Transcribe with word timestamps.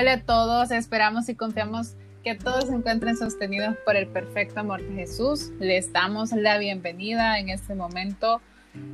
Hola 0.00 0.14
a 0.14 0.22
todos, 0.22 0.70
esperamos 0.70 1.28
y 1.28 1.34
confiamos 1.34 1.94
que 2.24 2.34
todos 2.34 2.68
se 2.68 2.72
encuentren 2.74 3.18
sostenidos 3.18 3.76
por 3.84 3.96
el 3.96 4.06
perfecto 4.06 4.60
amor 4.60 4.82
de 4.82 4.94
Jesús. 4.94 5.50
Les 5.58 5.92
damos 5.92 6.32
la 6.32 6.56
bienvenida 6.56 7.38
en 7.38 7.50
este 7.50 7.74
momento 7.74 8.40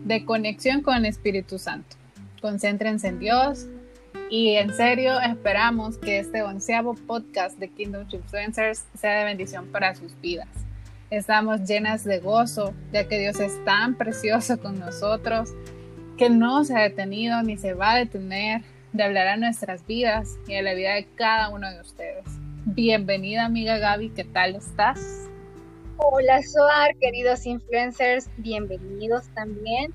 de 0.04 0.24
conexión 0.24 0.82
con 0.82 0.96
el 0.96 1.06
Espíritu 1.06 1.60
Santo. 1.60 1.95
Concéntrense 2.42 3.06
en 3.06 3.20
Dios 3.20 3.66
y 4.30 4.56
en 4.56 4.74
serio 4.74 5.20
esperamos 5.20 5.96
que 5.96 6.18
este 6.18 6.42
onceavo 6.42 6.95
podcast 6.95 7.56
de 7.60 7.68
Kingdom 7.68 8.09
Influencers 8.10 8.84
sea 8.98 9.20
de 9.20 9.27
bendición 9.27 9.68
para 9.68 9.95
sus 9.95 10.20
vidas. 10.20 10.48
Estamos 11.10 11.60
llenas 11.68 12.02
de 12.02 12.18
gozo, 12.18 12.74
ya 12.92 13.06
que 13.06 13.20
Dios 13.20 13.38
es 13.38 13.64
tan 13.64 13.95
precioso 13.95 14.59
con 14.59 14.80
nosotros, 14.80 15.50
que 16.18 16.30
no 16.30 16.64
se 16.64 16.74
ha 16.74 16.80
detenido 16.80 17.45
ni 17.45 17.56
se 17.59 17.74
va 17.74 17.92
a 17.92 17.98
detener 17.98 18.62
de 18.96 19.02
hablar 19.05 19.27
a 19.28 19.36
nuestras 19.36 19.86
vidas 19.86 20.38
y 20.46 20.55
a 20.55 20.62
la 20.62 20.73
vida 20.73 20.95
de 20.95 21.06
cada 21.16 21.50
uno 21.50 21.70
de 21.70 21.80
ustedes. 21.80 22.24
Bienvenida 22.64 23.45
amiga 23.45 23.77
Gaby, 23.77 24.10
¿qué 24.10 24.24
tal 24.24 24.56
estás? 24.56 25.28
Hola 25.98 26.42
Soar, 26.42 26.96
queridos 26.96 27.45
influencers, 27.45 28.30
bienvenidos 28.38 29.28
también. 29.34 29.92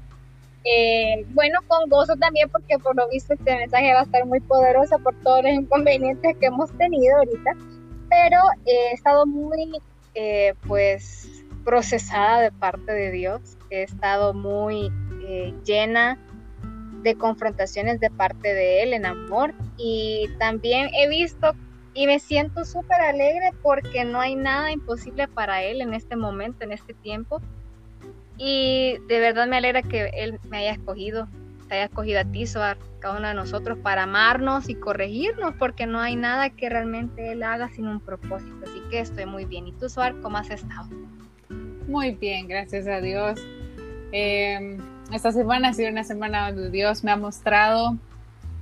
Eh, 0.64 1.26
bueno, 1.30 1.60
con 1.68 1.90
gozo 1.90 2.16
también 2.18 2.48
porque 2.50 2.78
por 2.78 2.96
lo 2.96 3.10
visto 3.10 3.34
este 3.34 3.56
mensaje 3.56 3.92
va 3.92 4.02
a 4.02 4.04
estar 4.04 4.24
muy 4.28 4.40
poderoso 4.40 5.00
por 5.00 5.16
todos 5.24 5.44
los 5.44 5.54
inconvenientes 5.54 6.38
que 6.38 6.46
hemos 6.46 6.72
tenido 6.78 7.18
ahorita, 7.18 7.52
pero 8.10 8.38
he 8.68 8.94
estado 8.94 9.26
muy 9.26 9.82
eh, 10.14 10.54
pues 10.68 11.28
procesada 11.66 12.42
de 12.42 12.52
parte 12.52 12.92
de 12.92 13.10
Dios, 13.10 13.58
he 13.72 13.82
estado 13.82 14.36
muy 14.36 14.92
eh, 15.26 15.54
llena 15.66 16.20
de 17.04 17.16
confrontaciones 17.16 18.00
de 18.00 18.10
parte 18.10 18.54
de 18.54 18.84
Él 18.84 18.94
en 18.94 19.06
amor 19.06 19.54
y 19.78 20.30
también 20.40 20.90
he 20.94 21.08
visto 21.10 21.54
y 21.94 22.08
me 22.08 22.20
siento 22.20 22.64
súper 22.64 23.02
alegre 23.02 23.52
porque 23.62 24.06
no 24.06 24.20
hay 24.20 24.36
nada 24.36 24.72
imposible 24.72 25.28
para 25.28 25.64
Él 25.64 25.82
en 25.82 25.94
este 25.94 26.16
momento, 26.16 26.64
en 26.64 26.72
este 26.72 26.94
tiempo. 26.94 27.42
Y 28.38 28.98
de 29.08 29.20
verdad 29.20 29.48
me 29.48 29.58
alegra 29.58 29.82
que 29.82 30.10
Él 30.14 30.40
me 30.50 30.60
haya 30.60 30.72
escogido, 30.72 31.28
te 31.68 31.76
haya 31.76 31.86
escogido 31.86 32.22
a 32.22 32.26
ti, 32.26 32.48
Soar, 32.48 32.78
cada 33.00 33.18
uno 33.18 33.28
de 33.28 33.34
nosotros, 33.34 33.78
para 33.80 34.04
amarnos 34.04 34.70
y 34.70 34.76
corregirnos, 34.76 35.54
porque 35.60 35.86
no 35.86 36.00
hay 36.00 36.16
nada 36.16 36.50
que 36.50 36.70
realmente 36.70 37.34
Él 37.34 37.44
haga 37.44 37.70
sin 37.70 37.88
un 37.88 38.00
propósito. 38.00 38.56
Así 38.64 38.82
que 38.90 39.00
estoy 39.00 39.26
muy 39.26 39.46
bien. 39.46 39.68
¿Y 39.68 39.74
tú, 39.74 39.90
Soar, 39.90 40.20
cómo 40.22 40.38
has 40.38 40.50
estado? 40.50 40.90
Muy 41.88 42.12
bien, 42.12 42.48
gracias 42.48 42.88
a 42.88 43.02
Dios. 43.02 43.46
Em, 44.14 44.78
esta 45.12 45.32
semana 45.32 45.70
ha 45.70 45.74
sido 45.74 45.90
una 45.90 46.04
semana 46.04 46.52
donde 46.52 46.70
Dios 46.70 47.04
me 47.04 47.12
ha 47.12 47.18
mostrado 47.18 47.98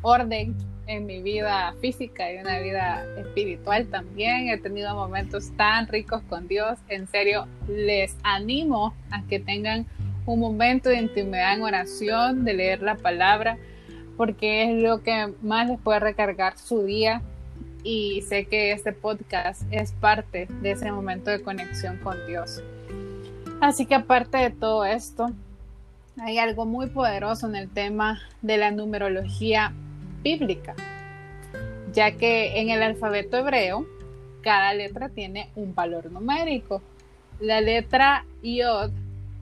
orden 0.02 0.55
en 0.88 1.05
mi 1.05 1.22
vida 1.22 1.75
física 1.80 2.33
y 2.33 2.38
una 2.38 2.59
vida 2.59 3.05
espiritual 3.17 3.88
también. 3.88 4.50
He 4.50 4.58
tenido 4.58 4.95
momentos 4.95 5.52
tan 5.55 5.88
ricos 5.88 6.23
con 6.27 6.47
Dios. 6.47 6.80
En 6.88 7.08
serio, 7.08 7.47
les 7.67 8.16
animo 8.23 8.95
a 9.11 9.22
que 9.23 9.39
tengan 9.39 9.86
un 10.25 10.39
momento 10.39 10.89
de 10.89 10.97
intimidad 10.97 11.53
en 11.53 11.61
oración, 11.61 12.44
de 12.44 12.53
leer 12.53 12.81
la 12.81 12.95
palabra, 12.95 13.58
porque 14.17 14.64
es 14.64 14.81
lo 14.81 15.03
que 15.03 15.31
más 15.44 15.70
les 15.70 15.80
puede 15.80 16.00
recargar 16.00 16.58
su 16.58 16.83
día. 16.83 17.22
Y 17.83 18.23
sé 18.23 18.45
que 18.45 18.72
este 18.72 18.92
podcast 18.92 19.61
es 19.72 19.92
parte 19.92 20.47
de 20.61 20.72
ese 20.72 20.92
momento 20.92 21.30
de 21.30 21.42
conexión 21.42 21.97
con 21.97 22.17
Dios. 22.25 22.64
Así 23.61 23.86
que 23.86 23.95
aparte 23.95 24.38
de 24.38 24.50
todo 24.50 24.86
esto, 24.86 25.31
hay 26.22 26.38
algo 26.38 26.66
muy 26.66 26.88
poderoso 26.88 27.48
en 27.48 27.56
el 27.56 27.70
tema 27.70 28.20
de 28.42 28.58
la 28.58 28.72
numerología 28.72 29.73
bíblica, 30.23 30.76
ya 31.94 32.11
que 32.11 32.60
en 32.60 32.70
el 32.70 32.83
alfabeto 32.83 33.38
hebreo 33.38 33.86
cada 34.42 34.73
letra 34.73 35.10
tiene 35.10 35.49
un 35.55 35.76
valor 35.76 36.11
numérico. 36.11 36.82
La 37.39 37.61
letra 37.61 38.26
Yod, 38.44 38.92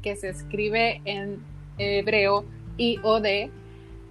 que 0.01 0.15
se 0.15 0.29
escribe 0.29 1.01
en 1.05 1.39
hebreo 1.77 2.45
IOD, 2.77 3.49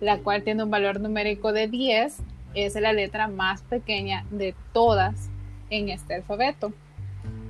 la 0.00 0.18
cual 0.18 0.42
tiene 0.42 0.64
un 0.64 0.70
valor 0.70 1.00
numérico 1.00 1.52
de 1.52 1.68
10, 1.68 2.18
es 2.54 2.74
la 2.74 2.92
letra 2.92 3.28
más 3.28 3.62
pequeña 3.62 4.24
de 4.30 4.54
todas 4.72 5.30
en 5.70 5.88
este 5.88 6.14
alfabeto 6.14 6.72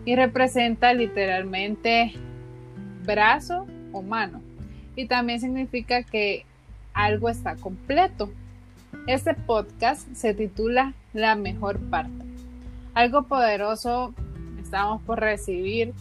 y 0.04 0.16
representa 0.16 0.92
literalmente 0.92 2.12
brazo 3.04 3.66
o 3.92 4.02
mano. 4.02 4.45
Y 4.96 5.06
también 5.06 5.40
significa 5.40 6.02
que 6.02 6.44
algo 6.94 7.28
está 7.28 7.56
completo. 7.56 8.32
Este 9.06 9.34
podcast 9.34 10.10
se 10.14 10.34
titula 10.34 10.94
La 11.12 11.36
mejor 11.36 11.78
parte. 11.90 12.24
Algo 12.94 13.24
poderoso 13.24 14.14
estamos 14.60 15.02
por 15.02 15.20
recibir 15.20 15.92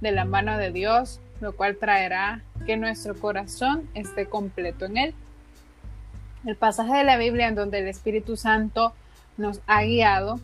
de 0.00 0.12
la 0.12 0.24
mano 0.24 0.56
de 0.56 0.70
Dios, 0.70 1.20
lo 1.40 1.54
cual 1.56 1.76
traerá 1.76 2.42
que 2.64 2.76
nuestro 2.76 3.14
corazón 3.16 3.88
esté 3.94 4.26
completo 4.26 4.84
en 4.84 4.96
Él. 4.96 5.14
El 6.46 6.56
pasaje 6.56 6.94
de 6.94 7.04
la 7.04 7.16
Biblia 7.16 7.48
en 7.48 7.54
donde 7.54 7.80
el 7.80 7.88
Espíritu 7.88 8.36
Santo 8.36 8.94
nos 9.36 9.60
ha 9.66 9.82
guiado 9.82 10.38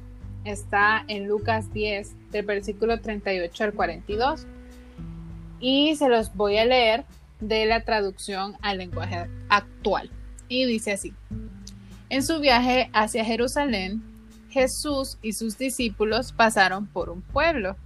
está 0.44 1.04
en 1.08 1.28
Lucas 1.28 1.72
10, 1.72 2.32
del 2.32 2.44
versículo 2.44 3.00
38 3.00 3.64
al 3.64 3.72
42. 3.72 4.46
Y 5.60 5.94
se 5.96 6.08
los 6.08 6.34
voy 6.34 6.58
a 6.58 6.64
leer 6.64 7.04
de 7.40 7.66
la 7.66 7.84
traducción 7.84 8.56
al 8.62 8.78
lenguaje 8.78 9.28
actual. 9.48 10.10
Y 10.48 10.64
dice 10.64 10.92
así. 10.92 11.14
En 12.08 12.24
su 12.24 12.40
viaje 12.40 12.90
hacia 12.92 13.24
Jerusalén, 13.24 14.02
Jesús 14.50 15.18
y 15.22 15.32
sus 15.32 15.56
discípulos 15.58 16.32
pasaron 16.32 16.86
por 16.86 17.08
un 17.08 17.22
pueblo. 17.22 17.76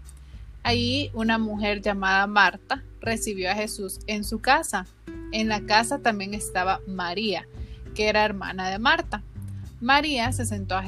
Allí 0.62 1.10
una 1.12 1.37
mujer 1.38 1.82
llamada 1.82 2.26
Marta 2.26 2.82
recibió 3.00 3.50
a 3.50 3.54
Jesús 3.54 4.00
en 4.06 4.25
su 4.25 4.41
casa. 4.41 4.87
En 5.32 5.48
la 5.48 5.60
casa 5.66 5.98
también 5.98 6.32
estaba 6.32 6.81
María, 6.87 7.47
que 7.94 8.09
era 8.09 8.25
hermana 8.25 8.70
de 8.70 8.78
Marta. 8.78 9.22
María 9.81 10.32
se 10.32 10.47
sentó 10.47 10.81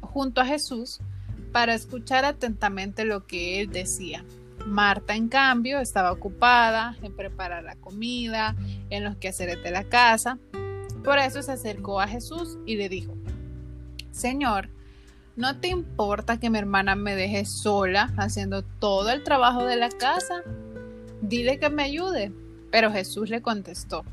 junto 0.00 0.40
a 0.40 0.46
Jesús 0.46 1.00
para 1.52 1.74
escuchar 1.74 2.24
atentamente 2.24 3.04
lo 3.04 3.26
que 3.26 3.60
él 3.60 3.70
decía. 3.70 4.24
Marta, 4.68 5.14
en 5.14 5.28
cambio, 5.28 5.80
estaba 5.80 6.12
ocupada 6.12 6.96
en 7.02 7.16
preparar 7.16 7.64
la 7.64 7.76
comida, 7.76 8.54
en 8.90 9.02
los 9.02 9.16
quehaceres 9.16 9.62
de 9.62 9.70
la 9.70 9.84
casa. 9.84 10.38
Por 11.02 11.18
eso 11.18 11.42
se 11.42 11.52
acercó 11.52 12.00
a 12.00 12.06
Jesús 12.06 12.58
y 12.66 12.76
le 12.76 12.88
dijo, 12.88 13.14
Señor, 14.10 14.68
¿no 15.36 15.58
te 15.58 15.68
importa 15.68 16.38
que 16.38 16.50
mi 16.50 16.58
hermana 16.58 16.96
me 16.96 17.16
deje 17.16 17.46
sola 17.46 18.12
haciendo 18.18 18.62
todo 18.62 19.10
el 19.10 19.24
trabajo 19.24 19.64
de 19.64 19.76
la 19.76 19.88
casa? 19.88 20.42
Dile 21.22 21.58
que 21.58 21.70
me 21.70 21.84
ayude. 21.84 22.32
Pero 22.70 22.92
Jesús 22.92 23.30
le 23.30 23.40
contestó, 23.40 24.04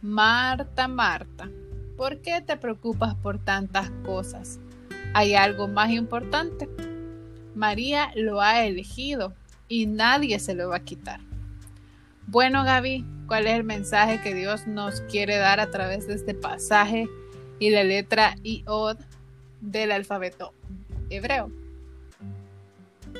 Marta, 0.00 0.88
Marta, 0.88 1.50
¿por 1.98 2.22
qué 2.22 2.40
te 2.40 2.56
preocupas 2.56 3.14
por 3.16 3.38
tantas 3.38 3.90
cosas? 4.04 4.58
Hay 5.12 5.34
algo 5.34 5.68
más 5.68 5.90
importante. 5.90 6.70
María 7.54 8.10
lo 8.16 8.40
ha 8.40 8.64
elegido 8.64 9.34
y 9.72 9.86
nadie 9.86 10.38
se 10.38 10.54
lo 10.54 10.68
va 10.68 10.76
a 10.76 10.84
quitar. 10.84 11.20
Bueno, 12.26 12.62
Gaby, 12.62 13.06
¿cuál 13.26 13.46
es 13.46 13.54
el 13.54 13.64
mensaje 13.64 14.20
que 14.20 14.34
Dios 14.34 14.66
nos 14.66 15.00
quiere 15.02 15.38
dar 15.38 15.60
a 15.60 15.70
través 15.70 16.06
de 16.06 16.12
este 16.12 16.34
pasaje 16.34 17.08
y 17.58 17.70
la 17.70 17.82
letra 17.82 18.34
Iod 18.42 18.98
del 19.62 19.92
alfabeto 19.92 20.52
hebreo? 21.08 21.50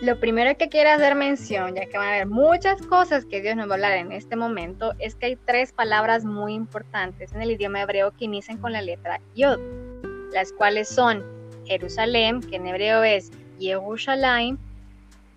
Lo 0.03 0.21
primero 0.21 0.55
que 0.59 0.69
quiero 0.69 0.91
hacer 0.91 1.15
mención, 1.15 1.75
ya 1.75 1.87
que 1.87 1.97
van 1.97 2.09
a 2.09 2.15
haber 2.17 2.27
muchas 2.27 2.83
cosas 2.83 3.25
que 3.25 3.41
Dios 3.41 3.57
nos 3.57 3.67
va 3.67 3.73
a 3.73 3.75
hablar 3.77 3.93
en 3.93 4.13
este 4.13 4.37
momento, 4.37 4.93
es 4.99 5.15
que 5.15 5.27
hay 5.27 5.37
tres 5.47 5.73
palabras 5.73 6.27
muy 6.27 6.53
importantes 6.53 7.33
en 7.33 7.41
el 7.41 7.53
idioma 7.53 7.81
hebreo 7.81 8.11
que 8.11 8.27
inician 8.27 8.59
con 8.59 8.73
la 8.73 8.83
letra 8.83 9.23
Yod, 9.35 9.59
las 10.35 10.53
cuales 10.53 10.91
son 10.91 11.25
Jerusalén, 11.65 12.43
que 12.43 12.57
en 12.57 12.67
hebreo 12.67 13.03
es 13.05 13.31
Yerushalayim, 13.59 14.59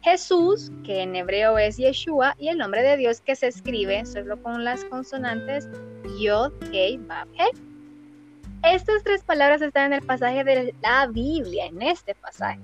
Jesús, 0.05 0.71
que 0.83 1.01
en 1.01 1.15
hebreo 1.15 1.57
es 1.57 1.77
Yeshua, 1.77 2.35
y 2.37 2.49
el 2.49 2.59
nombre 2.59 2.83
de 2.83 2.95
Dios 2.95 3.21
que 3.21 3.35
se 3.35 3.47
escribe 3.47 4.05
solo 4.05 4.39
con 4.39 4.63
las 4.63 4.85
consonantes 4.85 5.67
Yod, 6.21 6.53
Hei, 6.71 6.97
Bab, 6.97 7.27
He. 7.33 8.71
Estas 8.71 9.03
tres 9.03 9.23
palabras 9.23 9.63
están 9.63 9.87
en 9.87 9.93
el 9.93 10.05
pasaje 10.05 10.43
de 10.43 10.75
la 10.83 11.07
Biblia, 11.07 11.65
en 11.65 11.81
este 11.81 12.13
pasaje. 12.13 12.59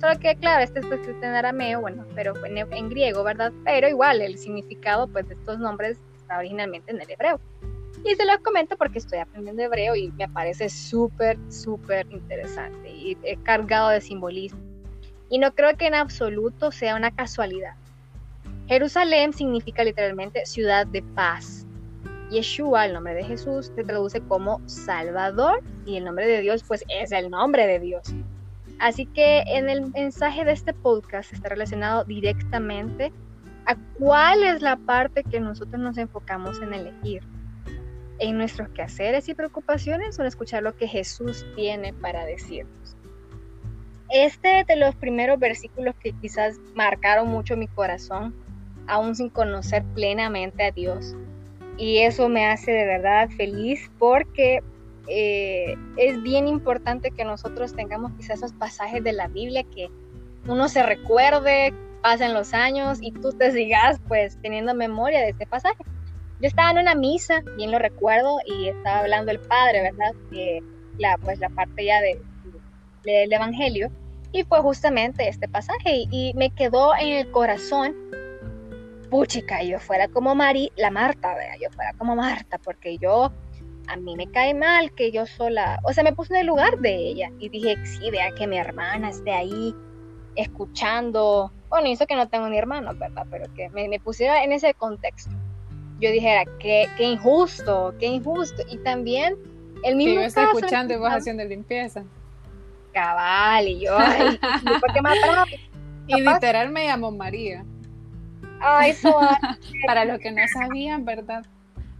Solo 0.00 0.20
que, 0.20 0.36
claro, 0.36 0.62
este 0.62 0.78
es 0.78 0.86
escrito 0.86 1.18
en 1.24 1.34
arameo, 1.34 1.80
bueno, 1.80 2.04
pero 2.14 2.32
en, 2.46 2.58
en, 2.58 2.88
griego, 2.88 3.24
¿verdad? 3.24 3.52
Pero 3.64 3.88
igual, 3.88 4.20
el 4.20 4.38
significado 4.38 5.08
pues, 5.08 5.26
de 5.26 5.34
estos 5.34 5.58
nombres 5.58 5.98
está 6.16 6.38
originalmente 6.38 6.92
en 6.92 7.00
el 7.00 7.10
hebreo. 7.10 7.40
Y 8.04 8.14
se 8.14 8.24
los 8.24 8.38
comento 8.38 8.76
porque 8.76 9.00
estoy 9.00 9.18
aprendiendo 9.18 9.64
hebreo 9.64 9.96
y 9.96 10.12
me 10.12 10.28
parece 10.28 10.68
súper, 10.68 11.38
súper 11.48 12.06
interesante 12.12 12.88
y 12.88 13.16
cargado 13.42 13.88
de 13.88 14.00
simbolismo 14.00 14.73
y 15.30 15.38
no 15.38 15.54
creo 15.54 15.76
que 15.76 15.86
en 15.86 15.94
absoluto 15.94 16.72
sea 16.72 16.96
una 16.96 17.10
casualidad. 17.10 17.74
Jerusalén 18.66 19.32
significa 19.32 19.84
literalmente 19.84 20.46
ciudad 20.46 20.86
de 20.86 21.02
paz. 21.02 21.66
Yeshua, 22.30 22.86
el 22.86 22.94
nombre 22.94 23.14
de 23.14 23.24
Jesús, 23.24 23.70
se 23.74 23.84
traduce 23.84 24.20
como 24.22 24.60
Salvador 24.66 25.62
y 25.84 25.96
el 25.96 26.04
nombre 26.04 26.26
de 26.26 26.40
Dios 26.40 26.64
pues 26.66 26.84
es 26.88 27.12
el 27.12 27.30
nombre 27.30 27.66
de 27.66 27.78
Dios. 27.78 28.14
Así 28.78 29.06
que 29.06 29.42
en 29.46 29.68
el 29.68 29.90
mensaje 29.92 30.44
de 30.44 30.52
este 30.52 30.72
podcast 30.72 31.32
está 31.32 31.48
relacionado 31.48 32.04
directamente 32.04 33.12
a 33.66 33.76
cuál 33.98 34.42
es 34.42 34.62
la 34.62 34.76
parte 34.76 35.24
que 35.24 35.40
nosotros 35.40 35.80
nos 35.80 35.96
enfocamos 35.98 36.60
en 36.60 36.74
elegir 36.74 37.22
en 38.18 38.38
nuestros 38.38 38.68
quehaceres 38.70 39.28
y 39.28 39.34
preocupaciones 39.34 40.18
o 40.18 40.24
escuchar 40.24 40.62
lo 40.62 40.76
que 40.76 40.88
Jesús 40.88 41.44
tiene 41.56 41.92
para 41.92 42.24
decirnos. 42.24 42.96
Este 44.14 44.62
de 44.62 44.76
los 44.76 44.94
primeros 44.94 45.40
versículos 45.40 45.96
que 46.00 46.12
quizás 46.12 46.60
marcaron 46.76 47.26
mucho 47.26 47.56
mi 47.56 47.66
corazón, 47.66 48.32
aún 48.86 49.16
sin 49.16 49.28
conocer 49.28 49.82
plenamente 49.92 50.62
a 50.62 50.70
Dios. 50.70 51.16
Y 51.78 51.98
eso 51.98 52.28
me 52.28 52.46
hace 52.46 52.70
de 52.70 52.86
verdad 52.86 53.28
feliz 53.30 53.90
porque 53.98 54.62
eh, 55.08 55.74
es 55.96 56.22
bien 56.22 56.46
importante 56.46 57.10
que 57.10 57.24
nosotros 57.24 57.74
tengamos 57.74 58.12
quizás 58.12 58.38
esos 58.38 58.52
pasajes 58.52 59.02
de 59.02 59.14
la 59.14 59.26
Biblia 59.26 59.64
que 59.64 59.90
uno 60.46 60.68
se 60.68 60.84
recuerde, 60.84 61.74
pasen 62.00 62.34
los 62.34 62.54
años 62.54 62.98
y 63.00 63.10
tú 63.10 63.32
te 63.32 63.50
sigas 63.50 64.00
pues 64.06 64.38
teniendo 64.42 64.76
memoria 64.76 65.22
de 65.22 65.30
este 65.30 65.44
pasaje. 65.44 65.82
Yo 66.40 66.46
estaba 66.46 66.70
en 66.70 66.78
una 66.78 66.94
misa, 66.94 67.42
bien 67.56 67.72
lo 67.72 67.80
recuerdo, 67.80 68.38
y 68.46 68.68
estaba 68.68 69.00
hablando 69.00 69.32
el 69.32 69.40
padre, 69.40 69.82
¿verdad? 69.82 70.14
la, 70.98 71.18
pues 71.18 71.40
la 71.40 71.48
parte 71.48 71.84
ya 71.84 72.00
de, 72.00 72.20
del 73.02 73.32
Evangelio, 73.32 73.90
y 74.34 74.44
fue 74.44 74.60
justamente 74.60 75.28
este 75.28 75.48
pasaje, 75.48 76.04
y, 76.10 76.32
me 76.34 76.50
quedó 76.50 76.92
en 76.96 77.08
el 77.08 77.30
corazón, 77.30 77.94
puchica, 79.08 79.62
yo 79.62 79.78
fuera 79.78 80.08
como 80.08 80.34
Mari, 80.34 80.72
la 80.76 80.90
Marta, 80.90 81.34
vea, 81.34 81.54
yo 81.62 81.70
fuera 81.70 81.92
como 81.94 82.16
Marta, 82.16 82.58
porque 82.58 82.98
yo, 82.98 83.32
a 83.86 83.96
mí 83.96 84.16
me 84.16 84.26
cae 84.26 84.52
mal 84.52 84.92
que 84.92 85.12
yo 85.12 85.24
sola, 85.24 85.80
o 85.84 85.92
sea, 85.92 86.02
me 86.04 86.12
puse 86.12 86.34
en 86.34 86.40
el 86.40 86.46
lugar 86.48 86.78
de 86.80 86.96
ella, 86.96 87.30
y 87.38 87.48
dije, 87.48 87.76
sí, 87.86 88.10
vea 88.10 88.34
que 88.34 88.46
mi 88.46 88.58
hermana 88.58 89.10
esté 89.10 89.32
ahí, 89.32 89.72
escuchando, 90.34 91.52
bueno, 91.70 91.86
hizo 91.86 92.06
que 92.06 92.16
no 92.16 92.28
tengo 92.28 92.48
ni 92.48 92.58
hermano, 92.58 92.92
¿verdad? 92.94 93.26
Pero 93.30 93.46
que 93.54 93.70
me, 93.70 93.88
me 93.88 94.00
pusiera 94.00 94.42
en 94.42 94.52
ese 94.52 94.74
contexto 94.74 95.30
yo 96.00 96.10
dijera, 96.10 96.44
qué, 96.58 96.88
qué 96.96 97.04
injusto, 97.04 97.94
qué 97.98 98.06
injusto. 98.06 98.62
Y 98.68 98.78
también 98.78 99.36
el 99.84 99.96
mismo. 99.96 100.14
yo 100.14 100.20
estoy 100.22 100.44
escuchando 100.44 100.94
y 100.94 100.96
vos 100.96 101.10
haciendo 101.10 101.44
limpieza. 101.44 102.04
Cabal, 102.94 103.68
y 103.68 103.80
yo, 103.80 103.98
ay, 103.98 104.38
¿por 104.80 104.92
qué 104.92 105.00
Y 106.06 106.20
literal 106.20 106.70
me 106.70 106.86
llamó 106.86 107.10
María. 107.10 107.64
Ay. 108.60 108.94
Para 109.86 110.04
los 110.04 110.18
que 110.18 110.30
no 110.30 110.42
sabían, 110.48 111.04
¿verdad? 111.04 111.44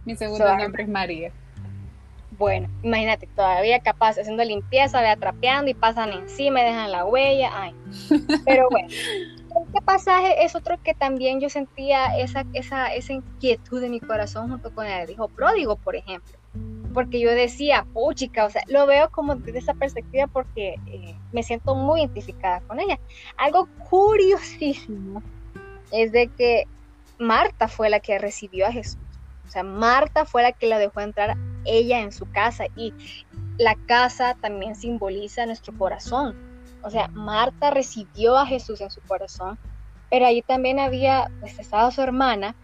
Mi 0.05 0.15
segundo 0.15 0.55
nombre 0.57 0.83
es 0.83 0.89
María. 0.89 1.31
Bueno, 2.37 2.67
imagínate, 2.83 3.27
todavía 3.27 3.79
capaz 3.79 4.17
haciendo 4.17 4.43
limpieza, 4.43 5.01
ve 5.01 5.07
atrapeando 5.07 5.71
y 5.71 5.73
pasan 5.73 6.11
encima 6.11 6.61
y 6.61 6.65
dejan 6.65 6.91
la 6.91 7.05
huella. 7.05 7.49
Ay. 7.53 7.73
Pero 8.43 8.67
bueno, 8.71 8.87
este 8.89 9.81
pasaje 9.83 10.43
es 10.43 10.55
otro 10.55 10.77
que 10.83 10.93
también 10.93 11.39
yo 11.39 11.49
sentía 11.49 12.17
esa, 12.17 12.45
esa, 12.53 12.93
esa 12.93 13.13
inquietud 13.13 13.81
de 13.81 13.89
mi 13.89 13.99
corazón 13.99 14.49
junto 14.49 14.73
con 14.73 14.85
el 14.85 15.09
hijo 15.09 15.29
pródigo, 15.29 15.77
por 15.77 15.95
ejemplo. 15.95 16.37
Porque 16.95 17.19
yo 17.19 17.29
decía, 17.29 17.85
puchica, 17.93 18.45
o 18.45 18.49
sea, 18.49 18.63
lo 18.67 18.87
veo 18.87 19.11
como 19.11 19.35
desde 19.35 19.59
esa 19.59 19.75
perspectiva 19.75 20.25
porque 20.25 20.75
eh, 20.87 21.15
me 21.31 21.43
siento 21.43 21.75
muy 21.75 21.99
identificada 21.99 22.61
con 22.61 22.79
ella. 22.79 22.99
Algo 23.37 23.69
curiosísimo 23.87 25.21
es 25.91 26.11
de 26.11 26.27
que 26.29 26.63
Marta 27.19 27.67
fue 27.67 27.91
la 27.91 27.99
que 27.99 28.17
recibió 28.17 28.65
a 28.65 28.71
Jesús. 28.71 28.97
O 29.45 29.49
sea, 29.51 29.61
Marta 29.61 30.25
fue 30.25 30.41
la 30.41 30.51
que 30.51 30.65
la 30.65 30.79
dejó 30.79 31.01
entrar 31.01 31.37
ella 31.65 31.99
en 31.99 32.11
su 32.11 32.27
casa 32.31 32.65
y 32.75 32.91
la 33.59 33.75
casa 33.85 34.35
también 34.41 34.75
simboliza 34.75 35.45
nuestro 35.45 35.77
corazón 35.77 36.35
o 36.85 36.91
sea, 36.91 37.07
Marta 37.13 37.71
recibió 37.71 38.37
a 38.37 38.45
Jesús 38.45 38.79
en 38.79 38.91
su 38.91 39.01
corazón, 39.01 39.57
pero 40.11 40.27
allí 40.27 40.43
también 40.43 40.79
había, 40.79 41.31
pues 41.39 41.57
estaba 41.57 41.89
su 41.89 41.99
hermana. 42.03 42.55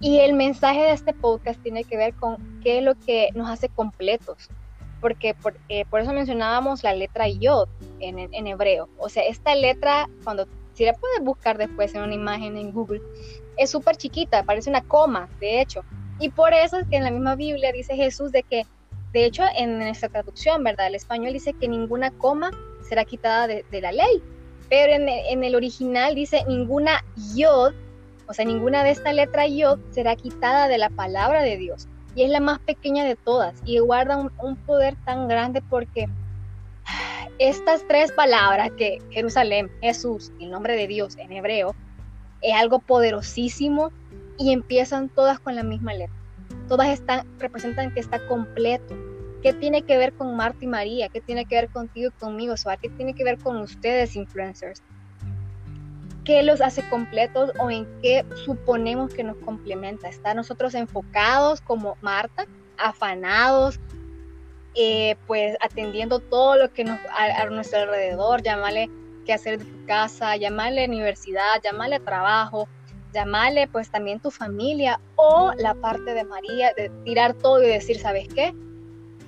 Y 0.00 0.18
el 0.20 0.32
mensaje 0.32 0.80
de 0.80 0.92
este 0.92 1.12
podcast 1.12 1.62
tiene 1.62 1.84
que 1.84 1.96
ver 1.96 2.14
con 2.14 2.60
qué 2.62 2.78
es 2.78 2.84
lo 2.84 2.94
que 2.94 3.28
nos 3.34 3.50
hace 3.50 3.68
completos. 3.68 4.48
Porque 5.00 5.34
por, 5.34 5.56
eh, 5.68 5.84
eso 5.92 6.12
mencionábamos 6.12 6.82
la 6.82 6.94
letra 6.94 7.28
Yod 7.28 7.68
en, 8.00 8.18
en, 8.18 8.46
hebreo. 8.46 8.88
O 8.98 9.08
sea, 9.08 9.22
esta 9.24 9.54
letra, 9.54 10.08
cuando 10.24 10.46
si 10.74 10.84
la 10.84 10.94
puedes 10.94 11.20
buscar 11.22 11.58
después 11.58 11.94
en 11.94 12.02
una 12.02 12.14
imagen 12.14 12.56
en 12.56 12.72
Google, 12.72 13.02
es 13.56 13.70
súper 13.70 13.96
chiquita, 13.96 14.42
parece 14.42 14.70
una 14.70 14.82
coma, 14.82 15.28
de 15.38 15.60
hecho. 15.60 15.84
Y 16.18 16.30
por 16.30 16.52
eso 16.52 16.78
es 16.78 16.86
que 16.88 16.96
en 16.96 17.04
la 17.04 17.10
misma 17.10 17.34
Biblia 17.34 17.72
dice 17.72 17.96
Jesús 17.96 18.32
de 18.32 18.42
que, 18.42 18.66
de 19.12 19.24
hecho, 19.24 19.42
en 19.56 19.78
nuestra 19.78 20.08
traducción, 20.08 20.62
¿verdad? 20.62 20.86
El 20.86 20.94
español 20.94 21.32
dice 21.32 21.52
que 21.54 21.68
ninguna 21.68 22.10
coma 22.10 22.50
será 22.88 23.04
quitada 23.04 23.46
de, 23.46 23.64
la 23.80 23.92
ley. 23.92 24.22
Pero 24.68 24.92
en, 24.92 25.44
el 25.44 25.54
original 25.54 26.14
dice 26.14 26.44
ninguna 26.46 27.04
yod, 27.34 27.74
o 28.30 28.32
sea, 28.32 28.44
ninguna 28.44 28.84
de 28.84 28.90
esta 28.90 29.12
letra 29.12 29.48
yod 29.48 29.80
será 29.90 30.14
quitada 30.14 30.68
de 30.68 30.78
la 30.78 30.88
palabra 30.88 31.42
de 31.42 31.56
Dios. 31.56 31.88
Y 32.14 32.22
es 32.22 32.30
la 32.30 32.38
más 32.38 32.60
pequeña 32.60 33.04
de 33.04 33.16
todas 33.16 33.60
y 33.64 33.80
guarda 33.80 34.16
un, 34.16 34.56
poder 34.56 34.94
tan 35.04 35.26
grande 35.26 35.62
porque 35.68 36.08
estas 37.40 37.84
tres 37.88 38.12
palabras 38.12 38.70
que 38.76 39.02
Jerusalén, 39.10 39.68
Jesús, 39.80 40.30
el 40.38 40.50
nombre 40.50 40.76
de 40.76 40.86
Dios 40.86 41.16
en 41.18 41.32
hebreo, 41.32 41.74
es 42.40 42.54
algo 42.54 42.78
poderosísimo 42.78 43.90
y 44.38 44.52
empiezan 44.52 45.08
todas 45.08 45.40
con 45.40 45.56
la 45.56 45.64
misma 45.64 45.92
letra. 45.94 46.14
Todas 46.68 46.88
están, 46.88 47.26
representan 47.40 47.92
que 47.92 47.98
está 47.98 48.24
completo, 48.28 48.96
¿Qué 49.42 49.54
tiene 49.54 49.82
que 49.82 49.96
ver 49.96 50.12
con 50.12 50.36
Marta 50.36 50.58
y 50.60 50.66
María? 50.66 51.08
¿Qué 51.08 51.22
tiene 51.22 51.46
que 51.46 51.54
ver 51.54 51.70
contigo 51.70 52.10
y 52.14 52.20
conmigo? 52.20 52.54
¿Qué 52.80 52.90
tiene 52.90 53.14
que 53.14 53.24
ver 53.24 53.38
con 53.38 53.56
ustedes, 53.56 54.14
influencers? 54.14 54.82
¿Qué 56.30 56.44
los 56.44 56.60
hace 56.60 56.88
completos 56.88 57.50
o 57.58 57.72
en 57.72 57.88
qué 58.02 58.24
suponemos 58.44 59.12
que 59.12 59.24
nos 59.24 59.36
complementa? 59.38 60.08
¿Están 60.08 60.36
nosotros 60.36 60.76
enfocados 60.76 61.60
como 61.60 61.96
Marta, 62.02 62.46
afanados, 62.78 63.80
eh, 64.76 65.16
pues 65.26 65.56
atendiendo 65.60 66.20
todo 66.20 66.54
lo 66.54 66.72
que 66.72 66.84
nos 66.84 67.00
a, 67.18 67.44
nuestro 67.46 67.80
alrededor, 67.80 68.44
llamarle 68.44 68.88
qué 69.26 69.32
hacer 69.32 69.58
de 69.58 69.64
tu 69.64 69.86
casa, 69.86 70.36
llamarle 70.36 70.86
universidad, 70.86 71.60
llamarle 71.64 71.98
trabajo, 71.98 72.68
llamarle 73.12 73.66
pues 73.66 73.90
también 73.90 74.20
tu 74.20 74.30
familia 74.30 75.00
o 75.16 75.50
la 75.58 75.74
parte 75.74 76.14
de 76.14 76.22
María 76.22 76.72
de 76.76 76.92
tirar 77.04 77.34
todo 77.34 77.60
y 77.60 77.66
decir, 77.66 77.98
¿sabes 77.98 78.28
qué? 78.32 78.54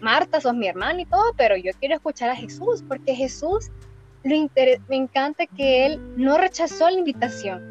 Marta, 0.00 0.40
sos 0.40 0.54
mi 0.54 0.68
hermana 0.68 1.00
y 1.00 1.06
todo, 1.06 1.32
pero 1.36 1.56
yo 1.56 1.72
quiero 1.80 1.96
escuchar 1.96 2.30
a 2.30 2.36
Jesús, 2.36 2.84
porque 2.86 3.16
Jesús, 3.16 3.72
lo 4.24 4.48
me 4.88 4.96
encanta 4.96 5.46
que 5.46 5.86
Él 5.86 6.00
no 6.16 6.38
rechazó 6.38 6.88
la 6.90 6.98
invitación. 6.98 7.68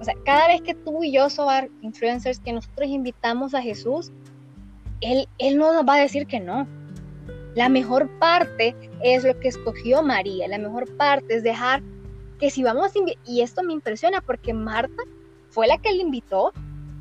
O 0.00 0.04
sea, 0.04 0.14
cada 0.24 0.48
vez 0.48 0.62
que 0.62 0.74
tú 0.74 1.02
y 1.02 1.12
yo 1.12 1.30
somos 1.30 1.54
influencers, 1.80 2.40
que 2.40 2.52
nosotros 2.52 2.88
invitamos 2.88 3.54
a 3.54 3.62
Jesús, 3.62 4.12
Él, 5.00 5.28
Él 5.38 5.58
no 5.58 5.72
nos 5.72 5.86
va 5.86 5.94
a 5.94 6.00
decir 6.00 6.26
que 6.26 6.40
no. 6.40 6.66
La 7.54 7.68
mejor 7.68 8.10
parte 8.18 8.76
es 9.02 9.24
lo 9.24 9.38
que 9.40 9.48
escogió 9.48 10.02
María. 10.02 10.46
La 10.48 10.58
mejor 10.58 10.94
parte 10.96 11.36
es 11.36 11.42
dejar 11.42 11.82
que 12.38 12.50
si 12.50 12.62
vamos 12.62 12.92
a 12.94 12.98
y 13.24 13.40
esto 13.40 13.62
me 13.62 13.72
impresiona 13.72 14.20
porque 14.20 14.52
Marta 14.52 15.02
fue 15.48 15.66
la 15.66 15.78
que 15.78 15.92
le 15.92 16.02
invitó, 16.02 16.52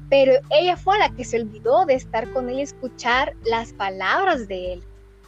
pero 0.10 0.34
ella 0.50 0.78
fue 0.78 0.98
la 0.98 1.10
que 1.10 1.26
se 1.26 1.42
olvidó 1.42 1.86
de 1.86 1.96
estar 1.96 2.32
con 2.32 2.50
él 2.50 2.60
y 2.60 2.62
escuchar 2.62 3.34
las 3.44 3.74
palabras 3.74 4.48
de 4.48 4.74
él 4.74 4.84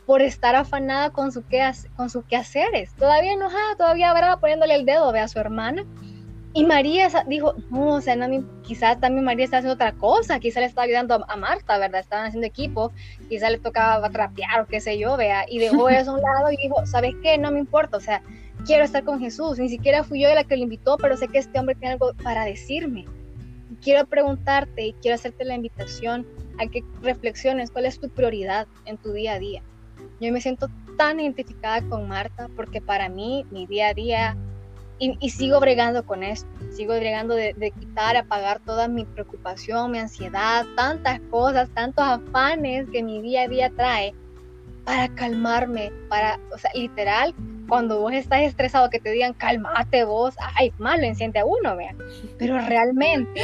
por 0.07 0.21
estar 0.21 0.55
afanada 0.55 1.11
con 1.11 1.33
su, 1.33 1.45
que, 1.45 1.61
con 1.97 2.09
su 2.09 2.23
quehaceres, 2.23 2.95
todavía 2.95 3.33
enojada, 3.33 3.75
todavía 3.77 4.13
brava, 4.13 4.39
poniéndole 4.39 4.73
el 4.73 4.85
dedo 4.85 5.09
a 5.09 5.27
su 5.27 5.37
hermana. 5.37 5.85
Y 6.53 6.65
María 6.65 7.09
dijo, 7.27 7.53
no, 7.69 7.95
o 7.95 8.01
sea, 8.01 8.17
quizás 8.63 8.99
también 8.99 9.25
María 9.25 9.43
está 9.43 9.57
haciendo 9.57 9.75
otra 9.75 9.91
cosa, 9.91 10.39
quizás 10.39 10.61
le 10.61 10.67
estaba 10.67 10.85
ayudando 10.85 11.23
a, 11.27 11.35
Marta, 11.35 11.77
¿verdad? 11.77 11.99
Estaban 11.99 12.25
haciendo 12.25 12.47
equipo, 12.47 12.93
quizás 13.29 13.51
le 13.51 13.59
tocaba 13.59 14.09
trapear 14.09 14.61
o 14.61 14.65
qué 14.65 14.79
sé 14.79 14.97
yo, 14.97 15.17
vea, 15.17 15.45
y 15.47 15.59
dejó 15.59 15.89
eso 15.89 16.11
a 16.11 16.13
un 16.15 16.21
lado 16.21 16.51
y 16.51 16.57
dijo, 16.57 16.83
¿sabes 16.85 17.13
qué? 17.21 17.37
No 17.37 17.51
me 17.51 17.59
importa, 17.59 17.97
o 17.97 18.01
sea, 18.01 18.23
quiero 18.65 18.85
estar 18.85 19.03
con 19.03 19.19
Jesús, 19.19 19.59
ni 19.59 19.67
siquiera 19.67 20.05
fui 20.05 20.21
yo 20.21 20.33
la 20.33 20.45
que 20.45 20.55
lo 20.55 20.63
invitó, 20.63 20.97
pero 20.97 21.17
sé 21.17 21.27
que 21.27 21.37
este 21.37 21.59
hombre 21.59 21.75
tiene 21.75 21.93
algo 21.93 22.13
para 22.23 22.45
decirme 22.45 23.05
quiero 23.81 24.05
preguntarte 24.07 24.87
y 24.87 24.93
quiero 24.93 25.15
hacerte 25.15 25.45
la 25.45 25.55
invitación 25.55 26.25
a 26.59 26.67
que 26.67 26.83
reflexiones 27.01 27.71
cuál 27.71 27.85
es 27.85 27.99
tu 27.99 28.09
prioridad 28.09 28.67
en 28.85 28.97
tu 28.97 29.11
día 29.13 29.33
a 29.33 29.39
día. 29.39 29.63
Yo 30.19 30.31
me 30.31 30.41
siento 30.41 30.69
tan 30.97 31.19
identificada 31.19 31.81
con 31.87 32.07
Marta 32.07 32.49
porque 32.55 32.81
para 32.81 33.09
mí 33.09 33.45
mi 33.51 33.67
día 33.67 33.89
a 33.89 33.93
día, 33.93 34.37
y, 34.99 35.29
sigo 35.29 35.59
bregando 35.59 36.03
con 36.03 36.23
esto, 36.23 36.47
sigo 36.71 36.95
bregando 36.95 37.35
de, 37.35 37.53
de, 37.53 37.69
quitar, 37.69 38.17
apagar 38.17 38.59
toda 38.61 38.87
mi 38.87 39.05
preocupación, 39.05 39.91
mi 39.91 39.99
ansiedad, 39.99 40.65
tantas 40.75 41.19
cosas, 41.29 41.69
tantos 41.69 42.03
afanes 42.03 42.89
que 42.89 43.03
mi 43.03 43.21
día 43.21 43.43
a 43.43 43.47
día 43.47 43.69
trae 43.69 44.15
para 44.85 45.09
calmarme, 45.09 45.91
para, 46.09 46.39
o 46.51 46.57
sea, 46.57 46.71
literal, 46.73 47.35
cuando 47.67 47.99
vos 47.99 48.13
estás 48.13 48.41
estresado, 48.41 48.89
que 48.89 48.99
te 48.99 49.11
digan, 49.11 49.33
cálmate 49.33 50.05
vos, 50.05 50.33
ay, 50.55 50.71
malo 50.77 51.03
enciende 51.03 51.39
a 51.39 51.45
uno, 51.45 51.75
vean. 51.75 51.97
Pero 52.37 52.57
realmente 52.59 53.43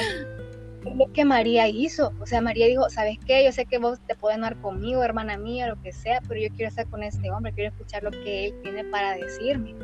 lo 0.86 1.12
que 1.12 1.26
María 1.26 1.68
hizo. 1.68 2.14
O 2.20 2.26
sea, 2.26 2.42
María 2.42 2.68
dijo, 2.68 2.90
¿sabes 2.90 3.18
qué? 3.26 3.44
Yo 3.46 3.52
sé 3.52 3.66
que 3.66 3.78
vos 3.78 4.00
te 4.06 4.16
puedes 4.16 4.36
andar 4.36 4.58
conmigo, 4.62 5.04
hermana 5.04 5.38
mía, 5.38 5.68
lo 5.68 5.82
que 5.82 5.92
sea, 5.92 6.22
pero 6.28 6.42
yo 6.42 6.50
quiero 6.50 6.70
estar 6.70 6.88
con 6.88 7.04
este 7.04 7.32
hombre, 7.32 7.54
quiero 7.54 7.72
escuchar 7.72 8.04
lo 8.04 8.12
que 8.12 8.48
él 8.48 8.62
tiene 8.62 8.84
para 8.86 9.16
decirme. 9.16 9.76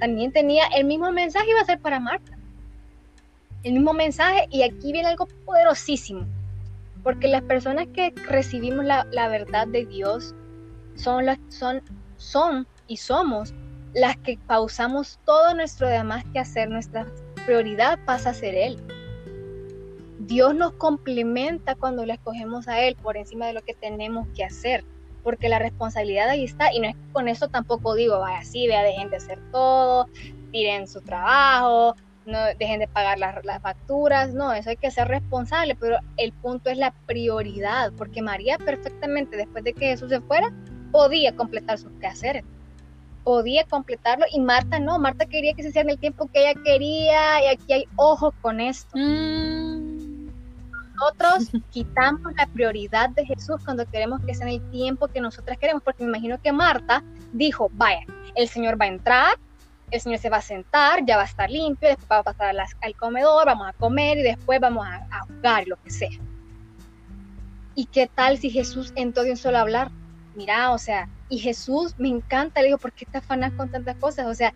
también 0.00 0.32
tenía 0.32 0.66
el 0.76 0.84
mismo 0.84 1.10
mensaje, 1.10 1.50
iba 1.50 1.60
a 1.60 1.64
ser 1.64 1.80
para 1.80 1.98
Marta. 1.98 2.38
El 3.64 3.72
mismo 3.72 3.92
mensaje, 3.92 4.46
y 4.50 4.62
aquí 4.62 4.92
viene 4.92 5.08
algo 5.08 5.26
poderosísimo, 5.44 6.24
porque 7.02 7.26
las 7.26 7.42
personas 7.42 7.88
que 7.92 8.12
recibimos 8.28 8.84
la, 8.84 9.06
la 9.10 9.28
verdad 9.28 9.66
de 9.66 9.84
Dios 9.86 10.34
son, 10.94 11.26
las, 11.26 11.38
son, 11.48 11.82
son 12.16 12.66
y 12.86 12.98
somos 12.98 13.52
las 13.94 14.16
que 14.18 14.38
pausamos 14.46 15.18
todo 15.24 15.54
nuestro 15.54 15.88
demás 15.88 16.24
que 16.32 16.38
hacer, 16.38 16.70
nuestra 16.70 17.06
prioridad 17.46 17.98
pasa 18.04 18.30
a 18.30 18.34
ser 18.34 18.54
Él. 18.54 18.97
Dios 20.28 20.54
nos 20.54 20.74
complementa 20.74 21.74
cuando 21.74 22.04
le 22.04 22.12
escogemos 22.12 22.68
a 22.68 22.82
Él 22.82 22.96
por 22.96 23.16
encima 23.16 23.46
de 23.46 23.54
lo 23.54 23.62
que 23.62 23.72
tenemos 23.72 24.28
que 24.36 24.44
hacer, 24.44 24.84
porque 25.22 25.48
la 25.48 25.58
responsabilidad 25.58 26.28
ahí 26.28 26.44
está, 26.44 26.72
y 26.72 26.80
no 26.80 26.88
es 26.88 26.96
con 27.12 27.28
eso 27.28 27.48
tampoco 27.48 27.94
digo, 27.94 28.20
vaya, 28.20 28.44
sí, 28.44 28.68
vea, 28.68 28.82
dejen 28.82 29.08
de 29.08 29.16
hacer 29.16 29.38
todo, 29.50 30.06
tiren 30.52 30.86
su 30.86 31.00
trabajo, 31.00 31.96
no 32.26 32.38
dejen 32.58 32.80
de 32.80 32.88
pagar 32.88 33.18
las, 33.18 33.42
las, 33.42 33.62
facturas, 33.62 34.34
no, 34.34 34.52
eso 34.52 34.68
hay 34.68 34.76
que 34.76 34.90
ser 34.90 35.08
responsable, 35.08 35.74
pero 35.74 35.96
el 36.18 36.32
punto 36.34 36.68
es 36.68 36.76
la 36.76 36.92
prioridad, 37.06 37.90
porque 37.96 38.20
María 38.20 38.58
perfectamente 38.58 39.34
después 39.38 39.64
de 39.64 39.72
que 39.72 39.86
Jesús 39.86 40.10
se 40.10 40.20
fuera, 40.20 40.52
podía 40.92 41.34
completar 41.34 41.78
sus 41.78 41.92
quehaceres 42.00 42.44
podía 43.24 43.64
completarlo 43.64 44.24
y 44.32 44.40
Marta 44.40 44.78
no, 44.78 44.98
Marta 44.98 45.26
quería 45.26 45.52
que 45.52 45.62
se 45.62 45.68
hiciera 45.68 45.84
en 45.84 45.90
el 45.90 45.98
tiempo 45.98 46.30
que 46.32 46.48
ella 46.48 46.58
quería 46.64 47.44
y 47.44 47.48
aquí 47.48 47.72
hay 47.74 47.84
ojo 47.96 48.32
con 48.40 48.58
esto. 48.58 48.88
Mm. 48.94 49.67
Nosotros 51.18 51.62
quitamos 51.70 52.32
la 52.36 52.46
prioridad 52.46 53.10
de 53.10 53.24
Jesús 53.24 53.56
cuando 53.64 53.86
queremos 53.86 54.20
que 54.24 54.34
sea 54.34 54.46
en 54.48 54.54
el 54.54 54.70
tiempo 54.70 55.08
que 55.08 55.20
nosotras 55.20 55.58
queremos, 55.58 55.82
porque 55.82 56.04
me 56.04 56.10
imagino 56.10 56.40
que 56.40 56.52
Marta 56.52 57.02
dijo, 57.32 57.70
vaya, 57.72 58.00
el 58.34 58.48
Señor 58.48 58.80
va 58.80 58.86
a 58.86 58.88
entrar, 58.88 59.38
el 59.90 60.00
Señor 60.00 60.18
se 60.18 60.28
va 60.28 60.38
a 60.38 60.42
sentar, 60.42 61.04
ya 61.06 61.16
va 61.16 61.22
a 61.22 61.26
estar 61.26 61.50
limpio, 61.50 61.88
después 61.88 62.10
va 62.10 62.18
a 62.18 62.22
pasar 62.22 62.54
al 62.80 62.96
comedor, 62.96 63.46
vamos 63.46 63.68
a 63.68 63.72
comer 63.72 64.18
y 64.18 64.22
después 64.22 64.60
vamos 64.60 64.86
a, 64.86 65.06
a 65.10 65.20
jugar, 65.26 65.66
lo 65.66 65.76
que 65.82 65.90
sea. 65.90 66.10
¿Y 67.74 67.86
qué 67.86 68.10
tal 68.12 68.38
si 68.38 68.50
Jesús 68.50 68.92
entró 68.96 69.22
de 69.22 69.30
un 69.30 69.36
solo 69.36 69.58
hablar? 69.58 69.90
Mira, 70.34 70.72
o 70.72 70.78
sea, 70.78 71.08
y 71.28 71.38
Jesús 71.38 71.94
me 71.98 72.08
encanta, 72.08 72.60
le 72.60 72.66
digo, 72.66 72.78
¿por 72.78 72.92
qué 72.92 73.06
te 73.06 73.18
afanas 73.18 73.52
con 73.52 73.70
tantas 73.70 73.96
cosas? 73.96 74.26
O 74.26 74.34
sea, 74.34 74.52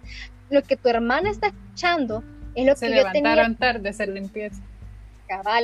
lo 0.50 0.62
que 0.62 0.76
tu 0.76 0.88
hermana 0.88 1.30
está 1.30 1.48
escuchando 1.48 2.22
es 2.54 2.66
lo 2.66 2.74
que 2.74 2.94
yo 2.94 3.10
tenía. 3.10 3.34
levantaron 3.34 3.56
tarde 3.56 3.88
hacer 3.88 4.08
limpieza. 4.08 4.62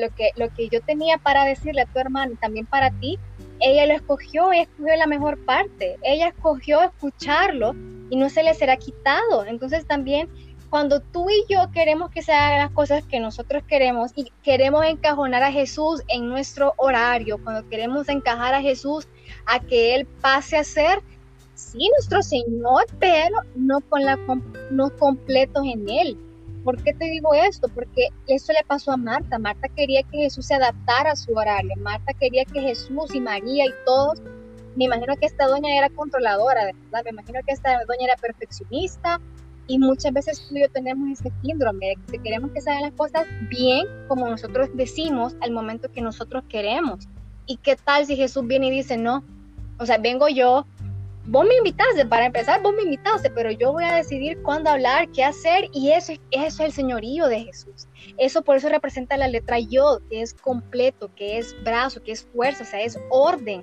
Lo 0.01 0.15
que, 0.15 0.31
lo 0.37 0.53
que 0.55 0.69
yo 0.69 0.81
tenía 0.81 1.19
para 1.19 1.45
decirle 1.45 1.83
a 1.83 1.87
tu 1.87 1.99
hermana 1.99 2.33
y 2.33 2.37
también 2.37 2.67
para 2.67 2.91
ti, 2.91 3.19
ella 3.61 3.87
lo 3.87 3.95
escogió, 3.95 4.53
ella 4.53 4.63
escogió 4.63 4.97
la 4.97 5.07
mejor 5.07 5.45
parte, 5.45 5.97
ella 6.03 6.29
escogió 6.29 6.83
escucharlo 6.83 7.75
y 8.11 8.17
no 8.17 8.31
se 8.31 8.43
le 8.43 8.55
será 8.55 8.77
quitado. 8.77 9.45
Entonces 9.45 9.87
también 9.87 10.29
cuando 10.71 11.01
tú 11.01 11.29
y 11.31 11.53
yo 11.53 11.71
queremos 11.73 12.11
que 12.11 12.23
se 12.23 12.33
hagan 12.33 12.59
las 12.59 12.71
cosas 12.73 13.03
que 13.05 13.21
nosotros 13.21 13.63
queremos 13.67 14.13
y 14.15 14.31
queremos 14.43 14.85
encajonar 14.85 15.43
a 15.43 15.53
Jesús 15.53 16.03
en 16.09 16.29
nuestro 16.29 16.75
horario, 16.77 17.39
cuando 17.43 17.69
queremos 17.69 18.09
encajar 18.09 18.55
a 18.55 18.61
Jesús 18.61 19.09
a 19.47 19.61
que 19.61 19.95
Él 19.95 20.07
pase 20.21 20.57
a 20.57 20.65
ser, 20.65 21.01
sí, 21.55 21.91
nuestro 21.97 22.23
Señor, 22.23 22.85
pero 22.99 23.39
no, 23.55 23.81
con 23.81 24.05
la, 24.05 24.19
no 24.71 24.91
completos 24.97 25.65
en 25.65 25.89
Él. 25.89 26.19
¿Por 26.65 26.83
qué 26.83 26.93
te 26.93 27.07
digo 27.07 27.35
esto? 27.35 27.69
Porque 27.69 28.09
eso 28.27 28.53
le 28.53 28.65
pasó 28.67 28.93
a 28.93 28.97
Marta. 28.97 29.39
Marta 29.39 29.69
quería 29.69 30.03
que 30.03 30.19
Jesús 30.19 30.47
se 30.47 30.55
adaptara 30.55 31.13
a 31.13 31.17
su 31.17 31.33
horario. 31.33 31.71
Marta 31.79 32.13
quería 32.15 32.45
que 32.45 32.61
Jesús 32.61 33.15
y 33.15 33.21
María 33.21 33.67
y 33.67 33.73
todos, 33.87 34.21
me 34.77 34.85
imagino 34.85 35.17
que 35.17 35.27
esta 35.27 35.47
doña 35.47 35.77
era 35.77 35.89
controladora, 35.91 36.65
¿verdad? 36.65 37.05
Me 37.05 37.11
imagino 37.11 37.41
que 37.47 37.53
esta 37.53 37.73
doña 37.87 38.05
era 38.05 38.17
perfeccionista, 38.17 39.21
y 39.69 39.79
muchas 39.79 40.13
veces 40.15 40.47
tú 40.49 40.57
y 40.57 40.63
yo 40.63 40.71
tenemos 40.71 41.21
ese 41.21 41.31
síndrome 41.43 41.89
de 41.89 41.97
que 42.11 42.23
queremos 42.23 42.51
que 42.53 42.61
salgan 42.63 42.85
las 42.85 42.93
cosas 42.95 43.27
bien 43.51 43.87
como 44.09 44.29
nosotros 44.29 44.71
decimos 44.73 45.37
al 45.43 45.53
momento 45.53 45.93
que 45.93 46.01
nosotros 46.01 46.43
queremos. 46.49 47.07
¿Y 47.47 47.59
qué 47.59 47.77
tal 47.77 48.07
si 48.07 48.17
Jesús 48.17 48.47
viene 48.47 48.69
y 48.69 48.71
dice, 48.71 48.97
no, 48.97 49.23
o 49.79 49.85
sea, 49.85 49.99
vengo 49.99 50.29
yo, 50.29 50.67
vos 51.29 51.47
me 51.47 51.57
invitaste, 51.57 52.07
para 52.07 52.27
empezar, 52.27 52.63
vos 52.63 52.75
me 52.75 52.83
invitaste, 52.83 53.31
pero 53.31 53.51
yo 53.51 53.73
voy 53.73 53.85
a 53.85 53.97
decidir 53.97 54.41
cuándo 54.43 54.71
hablar, 54.71 55.11
qué 55.13 55.25
hacer, 55.25 55.69
y 55.75 55.91
eso, 55.91 56.15
eso 56.31 56.47
es 56.47 56.61
el 56.61 56.73
señorío 56.73 57.27
de 57.27 57.41
Jesús. 57.41 57.87
Eso 58.17 58.43
por 58.43 58.57
eso 58.57 58.69
representa 58.71 59.17
la 59.17 59.29
letra 59.29 59.59
yo, 59.59 60.01
que 60.09 60.23
es 60.23 60.33
completo, 60.33 61.11
que 61.15 61.39
es 61.39 61.55
brazo, 61.65 62.03
que 62.03 62.13
es 62.13 62.27
fuerza, 62.33 62.65
o 62.65 62.67
sea, 62.67 62.81
es 62.81 62.99
orden. 63.11 63.63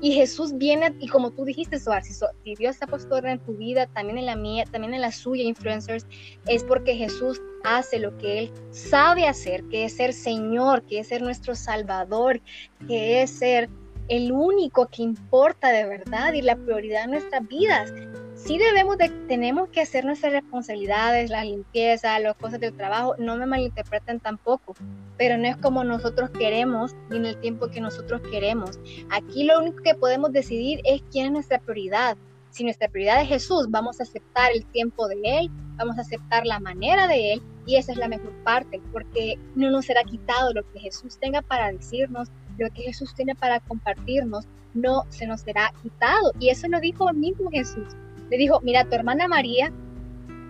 Y 0.00 0.12
Jesús 0.12 0.56
viene, 0.56 0.94
y 1.00 1.08
como 1.08 1.32
tú 1.32 1.44
dijiste, 1.44 1.80
Soar, 1.80 2.04
si, 2.04 2.12
si 2.12 2.54
Dios 2.54 2.76
ha 2.80 2.86
puesto 2.86 3.16
orden 3.16 3.32
en 3.32 3.40
tu 3.40 3.54
vida, 3.54 3.86
también 3.88 4.18
en 4.18 4.26
la 4.26 4.36
mía, 4.36 4.64
también 4.70 4.94
en 4.94 5.00
la 5.00 5.10
suya, 5.10 5.42
influencers, 5.42 6.06
es 6.46 6.62
porque 6.62 6.94
Jesús 6.94 7.40
hace 7.64 7.98
lo 7.98 8.16
que 8.18 8.38
Él 8.38 8.52
sabe 8.70 9.26
hacer, 9.26 9.64
que 9.64 9.86
es 9.86 9.96
ser 9.96 10.12
Señor, 10.12 10.82
que 10.82 11.00
es 11.00 11.08
ser 11.08 11.22
nuestro 11.22 11.56
Salvador, 11.56 12.40
que 12.86 13.22
es 13.22 13.30
ser 13.30 13.68
el 14.08 14.32
único 14.32 14.86
que 14.86 15.02
importa 15.02 15.70
de 15.70 15.84
verdad 15.84 16.32
y 16.32 16.42
la 16.42 16.56
prioridad 16.56 17.02
de 17.02 17.12
nuestras 17.12 17.46
vidas. 17.48 17.92
Sí 18.34 18.58
debemos 18.58 18.98
de, 18.98 19.08
tenemos 19.28 19.68
que 19.70 19.80
hacer 19.80 20.04
nuestras 20.04 20.32
responsabilidades, 20.32 21.30
la 21.30 21.44
limpieza, 21.44 22.18
las 22.18 22.36
cosas 22.36 22.60
del 22.60 22.76
trabajo, 22.76 23.14
no 23.18 23.36
me 23.36 23.46
malinterpreten 23.46 24.20
tampoco, 24.20 24.74
pero 25.16 25.38
no 25.38 25.48
es 25.48 25.56
como 25.56 25.82
nosotros 25.84 26.30
queremos 26.30 26.94
ni 27.08 27.16
en 27.16 27.26
el 27.26 27.40
tiempo 27.40 27.68
que 27.68 27.80
nosotros 27.80 28.20
queremos. 28.30 28.78
Aquí 29.10 29.44
lo 29.44 29.58
único 29.58 29.82
que 29.82 29.94
podemos 29.94 30.32
decidir 30.32 30.80
es 30.84 31.02
quién 31.10 31.26
es 31.26 31.32
nuestra 31.32 31.58
prioridad. 31.58 32.16
Si 32.50 32.62
nuestra 32.62 32.88
prioridad 32.88 33.22
es 33.22 33.28
Jesús, 33.28 33.66
vamos 33.70 34.00
a 34.00 34.02
aceptar 34.02 34.50
el 34.54 34.66
tiempo 34.66 35.08
de 35.08 35.20
Él, 35.24 35.50
vamos 35.76 35.96
a 35.98 36.02
aceptar 36.02 36.46
la 36.46 36.60
manera 36.60 37.06
de 37.06 37.32
Él 37.34 37.42
y 37.66 37.76
esa 37.76 37.92
es 37.92 37.98
la 37.98 38.08
mejor 38.08 38.32
parte, 38.44 38.80
porque 38.92 39.38
no 39.54 39.70
nos 39.70 39.86
será 39.86 40.02
quitado 40.04 40.52
lo 40.52 40.62
que 40.72 40.80
Jesús 40.80 41.18
tenga 41.18 41.42
para 41.42 41.72
decirnos, 41.72 42.30
lo 42.58 42.70
que 42.70 42.82
Jesús 42.82 43.14
tiene 43.14 43.34
para 43.34 43.60
compartirnos 43.60 44.46
no 44.72 45.04
se 45.08 45.26
nos 45.26 45.40
será 45.40 45.72
quitado. 45.82 46.32
Y 46.38 46.50
eso 46.50 46.68
lo 46.68 46.80
dijo 46.80 47.10
el 47.10 47.16
mismo 47.16 47.50
Jesús. 47.50 47.88
Le 48.30 48.38
dijo, 48.38 48.60
mira, 48.62 48.84
tu 48.84 48.94
hermana 48.94 49.26
María 49.28 49.72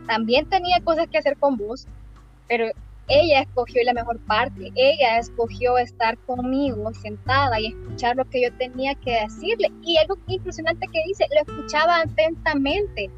también 0.06 0.48
tenía 0.48 0.80
cosas 0.84 1.08
que 1.08 1.18
hacer 1.18 1.36
con 1.38 1.56
vos, 1.56 1.86
pero 2.48 2.66
ella 3.08 3.42
escogió 3.42 3.82
la 3.84 3.94
mejor 3.94 4.18
parte. 4.26 4.72
Ella 4.74 5.18
escogió 5.18 5.78
estar 5.78 6.18
conmigo 6.18 6.92
sentada 6.94 7.60
y 7.60 7.68
escuchar 7.68 8.16
lo 8.16 8.24
que 8.24 8.42
yo 8.42 8.52
tenía 8.54 8.94
que 8.94 9.22
decirle. 9.22 9.70
Y 9.82 9.96
algo 9.98 10.18
impresionante 10.26 10.86
que 10.92 11.02
dice, 11.06 11.26
lo 11.34 11.52
escuchaba 11.52 12.00
atentamente. 12.00 13.10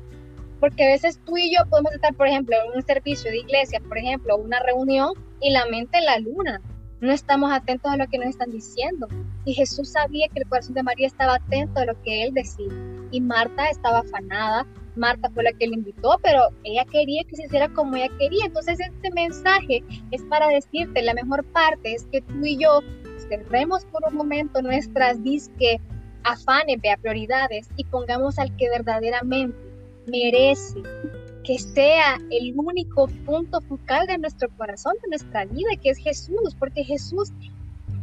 Porque 0.60 0.84
a 0.84 0.88
veces 0.88 1.20
tú 1.24 1.36
y 1.36 1.54
yo 1.54 1.64
podemos 1.68 1.92
estar, 1.92 2.14
por 2.14 2.26
ejemplo, 2.26 2.56
en 2.66 2.76
un 2.76 2.82
servicio 2.82 3.30
de 3.30 3.38
iglesia, 3.38 3.80
por 3.80 3.98
ejemplo, 3.98 4.36
una 4.36 4.60
reunión 4.60 5.12
y 5.40 5.50
la 5.50 5.66
mente 5.66 5.98
en 5.98 6.04
la 6.04 6.18
luna 6.18 6.60
no 7.00 7.12
estamos 7.12 7.52
atentos 7.52 7.90
a 7.90 7.96
lo 7.96 8.08
que 8.08 8.18
nos 8.18 8.28
están 8.28 8.50
diciendo. 8.50 9.06
Y 9.44 9.54
Jesús 9.54 9.90
sabía 9.90 10.26
que 10.28 10.40
el 10.40 10.48
corazón 10.48 10.74
de 10.74 10.82
María 10.82 11.06
estaba 11.06 11.36
atento 11.36 11.80
a 11.80 11.84
lo 11.84 12.00
que 12.02 12.24
él 12.24 12.34
decía. 12.34 12.72
Y 13.10 13.20
Marta 13.20 13.68
estaba 13.68 14.00
afanada. 14.00 14.66
Marta 14.96 15.30
fue 15.30 15.44
la 15.44 15.52
que 15.52 15.68
le 15.68 15.74
invitó, 15.74 16.18
pero 16.22 16.48
ella 16.64 16.84
quería 16.84 17.22
que 17.24 17.36
se 17.36 17.44
hiciera 17.44 17.68
como 17.68 17.94
ella 17.94 18.12
quería. 18.18 18.46
Entonces 18.46 18.80
este 18.80 19.12
mensaje 19.12 19.84
es 20.10 20.22
para 20.24 20.48
decirte, 20.48 21.02
la 21.02 21.14
mejor 21.14 21.44
parte 21.52 21.94
es 21.94 22.04
que 22.06 22.20
tú 22.20 22.44
y 22.44 22.58
yo 22.58 22.80
cerremos 23.28 23.84
por 23.86 24.02
un 24.08 24.16
momento 24.16 24.60
nuestras 24.60 25.22
disque 25.22 25.80
afanes, 26.24 26.80
vea 26.82 26.96
prioridades 26.96 27.68
y 27.76 27.84
pongamos 27.84 28.38
al 28.38 28.54
que 28.56 28.68
verdaderamente 28.68 29.67
merece 30.08 30.82
que 31.44 31.58
sea 31.58 32.18
el 32.30 32.52
único 32.56 33.08
punto 33.24 33.60
focal 33.62 34.06
de 34.06 34.18
nuestro 34.18 34.48
corazón, 34.56 34.94
de 35.02 35.08
nuestra 35.08 35.44
vida, 35.46 35.70
que 35.82 35.90
es 35.90 35.98
Jesús, 35.98 36.54
porque 36.58 36.84
Jesús, 36.84 37.32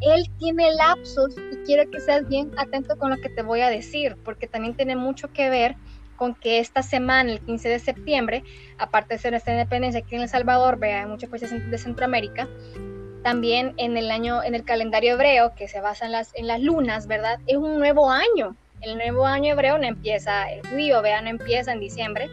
Él 0.02 0.26
tiene 0.40 0.74
lapsos 0.74 1.36
y 1.52 1.58
quiero 1.66 1.90
que 1.92 2.00
seas 2.00 2.28
bien 2.28 2.52
atento 2.58 2.98
con 2.98 3.12
lo 3.12 3.18
que 3.18 3.30
te 3.30 3.44
voy 3.44 3.62
a 3.62 3.70
decir, 3.70 4.18
porque 4.24 4.48
también 4.48 4.76
tiene 4.76 4.96
mucho 4.96 5.32
que 5.32 5.50
ver 5.50 5.76
con 6.16 6.34
que 6.34 6.60
esta 6.60 6.82
semana, 6.82 7.32
el 7.32 7.42
15 7.42 7.70
de 7.70 7.80
septiembre, 7.80 8.44
aparte 8.78 9.16
de 9.16 9.20
ser 9.20 9.32
nuestra 9.32 9.54
independencia 9.54 10.00
aquí 10.00 10.16
en 10.16 10.22
El 10.22 10.30
Salvador, 10.30 10.80
vea, 10.80 11.04
en 11.04 11.10
muchos 11.10 11.30
países 11.30 11.52
de 11.70 11.78
Centroamérica, 11.78 12.48
también 13.24 13.74
en 13.78 13.98
el 13.98 14.12
año, 14.12 14.44
en 14.44 14.56
el 14.56 14.64
calendario 14.64 15.14
hebreo, 15.14 15.54
que 15.56 15.68
se 15.68 15.82
basa 15.82 16.06
en 16.06 16.14
las, 16.14 16.32
en 16.36 16.48
las 16.48 16.62
lunas, 16.62 17.08
¿verdad? 17.08 17.40
Es 17.48 17.58
un 17.58 17.78
nuevo 17.78 18.10
año. 18.10 18.56
El 18.82 18.98
nuevo 18.98 19.26
año 19.26 19.54
hebreo 19.54 19.78
no 19.78 19.86
empieza, 19.86 20.52
el 20.52 20.68
judío, 20.68 21.02
vea, 21.02 21.22
no 21.22 21.30
empieza 21.30 21.72
en 21.72 21.80
diciembre, 21.80 22.30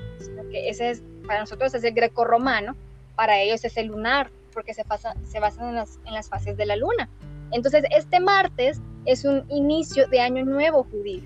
ese 0.53 0.91
es, 0.91 1.03
para 1.27 1.41
nosotros 1.41 1.75
es 1.75 1.85
el 1.85 1.95
greco-romano, 1.95 2.77
para 3.17 3.41
ellos 3.41 3.65
es 3.65 3.77
el 3.77 3.87
lunar, 3.87 4.31
porque 4.53 4.75
se, 4.75 4.85
pasa, 4.85 5.15
se 5.25 5.41
basan 5.41 5.71
en 5.71 5.75
las, 5.77 5.99
en 6.05 6.15
las 6.15 6.29
fases 6.29 6.57
de 6.57 6.67
la 6.67 6.77
luna. 6.77 7.09
Entonces, 7.51 7.85
este 7.91 8.21
martes 8.21 8.81
es 9.05 9.25
un 9.25 9.45
inicio 9.51 10.07
de 10.09 10.21
año 10.21 10.45
nuevo 10.45 10.85
judío. 10.85 11.23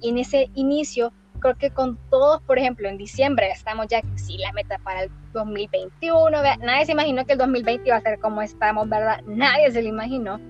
Y 0.00 0.10
en 0.10 0.18
ese 0.18 0.50
inicio, 0.54 1.12
creo 1.38 1.56
que 1.56 1.70
con 1.70 1.98
todos, 2.10 2.42
por 2.42 2.58
ejemplo, 2.58 2.88
en 2.88 2.98
diciembre 2.98 3.50
estamos 3.50 3.86
ya, 3.88 4.00
sí, 4.16 4.38
la 4.38 4.52
meta 4.52 4.78
para 4.78 5.04
el 5.04 5.10
2021, 5.32 6.30
nadie 6.60 6.86
se 6.86 6.92
imaginó 6.92 7.24
que 7.24 7.32
el 7.32 7.38
2020 7.38 7.88
iba 7.88 7.96
a 7.96 8.00
ser 8.00 8.18
como 8.18 8.42
estamos, 8.42 8.88
¿verdad? 8.88 9.22
Nadie 9.26 9.70
se 9.70 9.82
lo 9.82 9.88
imaginó. 9.88 10.40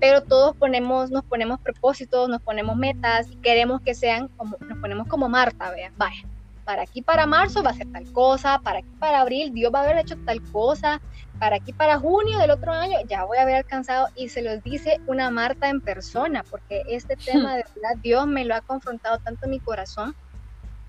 Pero 0.00 0.22
todos 0.22 0.56
ponemos, 0.56 1.10
nos 1.10 1.24
ponemos 1.24 1.60
propósitos, 1.60 2.28
nos 2.28 2.42
ponemos 2.42 2.76
metas 2.76 3.30
y 3.30 3.36
queremos 3.36 3.80
que 3.80 3.94
sean 3.94 4.28
como, 4.36 4.56
nos 4.60 4.78
ponemos 4.78 5.08
como 5.08 5.28
Marta, 5.28 5.70
vea, 5.70 5.92
vaya 5.96 6.26
para 6.64 6.82
aquí 6.82 7.02
para 7.02 7.26
marzo 7.26 7.62
va 7.62 7.70
a 7.70 7.74
ser 7.74 7.90
tal 7.92 8.10
cosa, 8.12 8.58
para 8.60 8.78
aquí 8.78 8.88
para 8.98 9.20
abril 9.20 9.52
Dios 9.52 9.72
va 9.72 9.80
a 9.80 9.82
haber 9.84 9.98
hecho 9.98 10.16
tal 10.24 10.42
cosa, 10.50 11.00
para 11.38 11.56
aquí 11.56 11.72
para 11.72 11.98
junio 11.98 12.38
del 12.38 12.50
otro 12.50 12.72
año 12.72 12.98
ya 13.08 13.24
voy 13.24 13.38
a 13.38 13.42
haber 13.42 13.56
alcanzado 13.56 14.08
y 14.16 14.28
se 14.28 14.42
los 14.42 14.62
dice 14.62 15.00
una 15.06 15.30
Marta 15.30 15.68
en 15.68 15.80
persona, 15.80 16.44
porque 16.50 16.82
este 16.88 17.16
tema 17.16 17.56
de 17.56 17.64
verdad 17.74 17.96
Dios 18.02 18.26
me 18.26 18.44
lo 18.44 18.54
ha 18.54 18.60
confrontado 18.62 19.18
tanto 19.18 19.44
en 19.44 19.52
mi 19.52 19.60
corazón. 19.60 20.14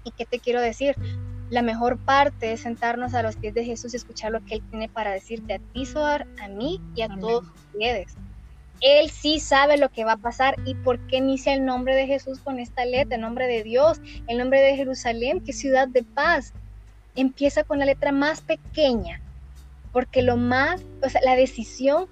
¿Y 0.04 0.12
qué 0.12 0.26
te 0.26 0.40
quiero 0.40 0.62
decir? 0.62 0.96
La 1.50 1.64
mejor 1.64 1.98
parte 1.98 2.54
es 2.54 2.62
sentarnos 2.62 3.16
a 3.16 3.24
los 3.24 3.38
pies 3.38 3.56
de 3.56 3.66
Jesús 3.66 3.94
y 3.94 3.98
escuchar 3.98 4.32
lo 4.32 4.46
que 4.46 4.56
Él 4.56 4.64
tiene 4.70 4.88
para 4.88 5.12
decirte 5.12 5.56
a 5.56 5.60
ti, 5.60 5.86
Sodar, 5.86 6.28
a 6.40 6.48
mí 6.48 6.80
y 6.94 7.02
a 7.02 7.08
todos 7.08 7.46
ustedes. 7.74 8.16
Él 8.82 9.10
sí 9.10 9.40
sabe 9.40 9.78
lo 9.78 9.90
que 9.90 10.06
va 10.06 10.14
a 10.14 10.18
pasar. 10.18 10.56
Y 10.66 10.76
por 10.76 11.00
qué 11.08 11.18
inicia 11.18 11.54
el 11.54 11.66
nombre 11.66 11.96
de 11.96 12.08
Jesús 12.08 12.40
con 12.40 12.60
esta 12.60 12.86
letra, 12.86 13.16
el 13.16 13.22
nombre 13.22 13.48
de 13.48 13.64
Dios, 13.64 14.02
el 14.28 14.38
nombre 14.38 14.62
de 14.62 14.76
Jerusalén, 14.76 15.42
que 15.42 15.54
ciudad 15.54 15.88
de 15.88 16.04
paz. 16.04 16.54
Empieza 17.16 17.64
con 17.64 17.80
la 17.80 17.86
letra 17.86 18.12
más 18.12 18.42
pequeña, 18.42 19.22
porque 19.94 20.22
lo 20.22 20.36
más, 20.36 20.84
o 21.02 21.10
sea, 21.10 21.22
la 21.24 21.36
decisión 21.36 22.08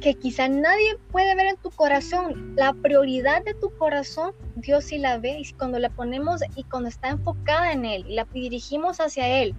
que 0.00 0.14
quizá 0.14 0.48
nadie 0.48 0.96
puede 1.10 1.34
ver 1.34 1.46
en 1.46 1.56
tu 1.56 1.70
corazón, 1.70 2.54
la 2.56 2.72
prioridad 2.72 3.44
de 3.44 3.54
tu 3.54 3.76
corazón, 3.76 4.32
Dios 4.56 4.84
sí 4.84 4.98
la 4.98 5.18
ve. 5.18 5.40
Y 5.40 5.52
cuando 5.52 5.78
la 5.78 5.90
ponemos 5.90 6.40
y 6.54 6.64
cuando 6.64 6.88
está 6.88 7.08
enfocada 7.08 7.72
en 7.72 7.84
Él 7.84 8.04
y 8.08 8.14
la 8.14 8.24
dirigimos 8.32 9.00
hacia 9.00 9.42
Él, 9.42 9.54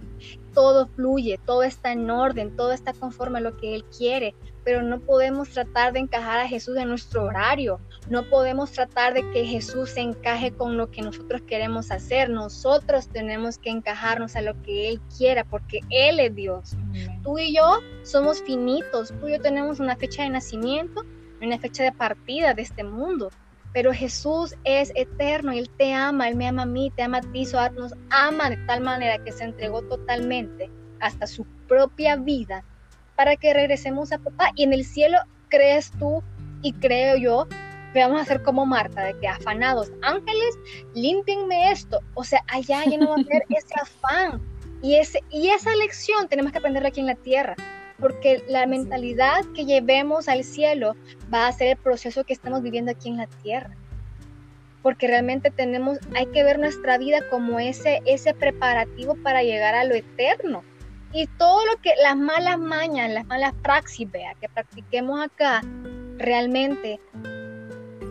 todo 0.54 0.86
fluye, 0.88 1.38
todo 1.44 1.62
está 1.62 1.92
en 1.92 2.10
orden, 2.10 2.56
todo 2.56 2.72
está 2.72 2.92
conforme 2.92 3.38
a 3.38 3.42
lo 3.42 3.56
que 3.56 3.74
Él 3.74 3.84
quiere, 3.96 4.34
pero 4.64 4.82
no 4.82 5.00
podemos 5.00 5.50
tratar 5.50 5.92
de 5.92 6.00
encajar 6.00 6.40
a 6.40 6.48
Jesús 6.48 6.76
en 6.76 6.88
nuestro 6.88 7.24
horario, 7.24 7.80
no 8.08 8.28
podemos 8.28 8.72
tratar 8.72 9.14
de 9.14 9.28
que 9.30 9.44
Jesús 9.44 9.90
se 9.90 10.00
encaje 10.00 10.52
con 10.52 10.76
lo 10.76 10.90
que 10.90 11.02
nosotros 11.02 11.42
queremos 11.42 11.90
hacer, 11.90 12.30
nosotros 12.30 13.08
tenemos 13.08 13.58
que 13.58 13.70
encajarnos 13.70 14.36
a 14.36 14.42
lo 14.42 14.60
que 14.62 14.88
Él 14.88 15.00
quiera, 15.16 15.44
porque 15.44 15.80
Él 15.90 16.20
es 16.20 16.34
Dios. 16.34 16.76
Tú 17.22 17.38
y 17.38 17.54
yo 17.54 17.80
somos 18.02 18.42
finitos, 18.42 19.12
tú 19.20 19.28
y 19.28 19.32
yo 19.32 19.40
tenemos 19.40 19.80
una 19.80 19.96
fecha 19.96 20.22
de 20.22 20.30
nacimiento, 20.30 21.04
una 21.40 21.58
fecha 21.58 21.82
de 21.82 21.92
partida 21.92 22.54
de 22.54 22.62
este 22.62 22.84
mundo, 22.84 23.30
pero 23.72 23.92
Jesús 23.92 24.54
es 24.64 24.92
eterno. 24.94 25.52
Y 25.52 25.58
Él 25.58 25.70
te 25.70 25.92
ama, 25.94 26.28
Él 26.28 26.36
me 26.36 26.46
ama 26.46 26.62
a 26.62 26.66
mí, 26.66 26.92
te 26.94 27.02
ama 27.02 27.18
a 27.18 27.20
ti, 27.20 27.46
nos 27.74 27.94
ama 28.10 28.50
de 28.50 28.58
tal 28.58 28.82
manera 28.82 29.22
que 29.24 29.32
se 29.32 29.44
entregó 29.44 29.82
totalmente 29.82 30.70
hasta 31.00 31.26
su 31.26 31.44
propia 31.66 32.16
vida 32.16 32.64
para 33.16 33.36
que 33.36 33.54
regresemos 33.54 34.12
a 34.12 34.18
papá. 34.18 34.50
Y 34.56 34.64
en 34.64 34.72
el 34.72 34.84
cielo 34.84 35.18
crees 35.48 35.90
tú 35.98 36.22
y 36.62 36.72
creo 36.72 37.16
yo 37.16 37.46
que 37.92 38.00
vamos 38.00 38.22
a 38.22 38.24
ser 38.24 38.42
como 38.42 38.64
Marta, 38.64 39.04
de 39.04 39.18
que 39.18 39.28
afanados, 39.28 39.92
ángeles, 40.02 40.58
límpienme 40.94 41.70
esto. 41.70 42.00
O 42.14 42.24
sea, 42.24 42.42
allá 42.48 42.84
ya 42.84 42.96
no 42.96 43.08
va 43.10 43.16
a 43.16 43.20
haber 43.20 43.44
ese 43.50 43.74
afán. 43.80 44.40
Y, 44.80 44.96
ese, 44.96 45.22
y 45.30 45.50
esa 45.50 45.74
lección 45.76 46.28
tenemos 46.28 46.52
que 46.52 46.58
aprenderla 46.58 46.88
aquí 46.88 47.00
en 47.00 47.06
la 47.06 47.14
tierra, 47.14 47.54
porque 48.00 48.42
la 48.48 48.66
mentalidad 48.66 49.44
que 49.54 49.64
llevemos 49.64 50.28
al 50.28 50.42
cielo 50.42 50.96
va 51.32 51.46
a 51.46 51.52
ser 51.52 51.68
el 51.68 51.76
proceso 51.76 52.24
que 52.24 52.32
estamos 52.32 52.62
viviendo 52.62 52.90
aquí 52.90 53.08
en 53.08 53.18
la 53.18 53.26
tierra. 53.26 53.76
Porque 54.82 55.06
realmente 55.06 55.52
tenemos, 55.52 55.98
hay 56.16 56.26
que 56.26 56.42
ver 56.42 56.58
nuestra 56.58 56.98
vida 56.98 57.20
como 57.30 57.60
ese, 57.60 58.00
ese 58.06 58.34
preparativo 58.34 59.14
para 59.22 59.44
llegar 59.44 59.76
a 59.76 59.84
lo 59.84 59.94
eterno 59.94 60.64
y 61.12 61.26
todo 61.38 61.64
lo 61.66 61.80
que 61.82 61.92
las 62.02 62.16
malas 62.16 62.58
mañas, 62.58 63.10
las 63.10 63.26
malas 63.26 63.52
praxis, 63.62 64.10
vea, 64.10 64.34
que 64.40 64.48
practiquemos 64.48 65.20
acá, 65.20 65.60
realmente 66.16 67.00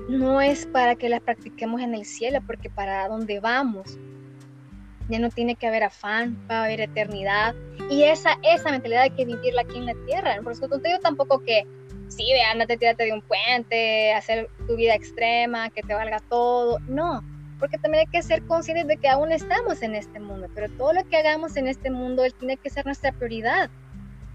no 0.09 0.41
es 0.41 0.65
para 0.67 0.95
que 0.95 1.09
las 1.09 1.21
practiquemos 1.21 1.81
en 1.81 1.95
el 1.95 2.05
cielo, 2.05 2.39
porque 2.45 2.69
para 2.69 3.07
donde 3.07 3.39
vamos 3.39 3.97
ya 5.09 5.19
no 5.19 5.29
tiene 5.29 5.55
que 5.55 5.67
haber 5.67 5.83
afán, 5.83 6.37
va 6.49 6.61
a 6.61 6.63
haber 6.65 6.81
eternidad. 6.81 7.53
Y 7.89 8.03
esa, 8.03 8.37
esa 8.43 8.71
mentalidad 8.71 9.03
hay 9.03 9.09
que 9.11 9.25
vivirla 9.25 9.61
aquí 9.63 9.77
en 9.77 9.87
la 9.87 9.95
tierra. 10.05 10.39
Por 10.41 10.53
eso 10.53 10.67
te 10.67 10.87
digo 10.87 10.99
tampoco 10.99 11.39
que, 11.39 11.65
sí, 12.07 12.31
ve, 12.31 12.41
andate, 12.43 12.77
tírate 12.77 13.05
de 13.05 13.13
un 13.13 13.21
puente, 13.21 14.13
hacer 14.13 14.49
tu 14.67 14.75
vida 14.77 14.95
extrema, 14.95 15.69
que 15.69 15.81
te 15.81 15.93
valga 15.93 16.19
todo. 16.29 16.79
No, 16.87 17.21
porque 17.61 17.77
también 17.77 18.07
hay 18.07 18.11
que 18.11 18.23
ser 18.23 18.41
conscientes 18.47 18.87
de 18.87 18.97
que 18.97 19.07
aún 19.07 19.31
estamos 19.31 19.83
en 19.83 19.93
este 19.93 20.19
mundo, 20.19 20.47
pero 20.55 20.67
todo 20.67 20.93
lo 20.93 21.07
que 21.07 21.17
hagamos 21.17 21.55
en 21.55 21.67
este 21.67 21.91
mundo, 21.91 22.25
él 22.25 22.33
tiene 22.33 22.57
que 22.57 22.71
ser 22.71 22.85
nuestra 22.85 23.11
prioridad, 23.11 23.69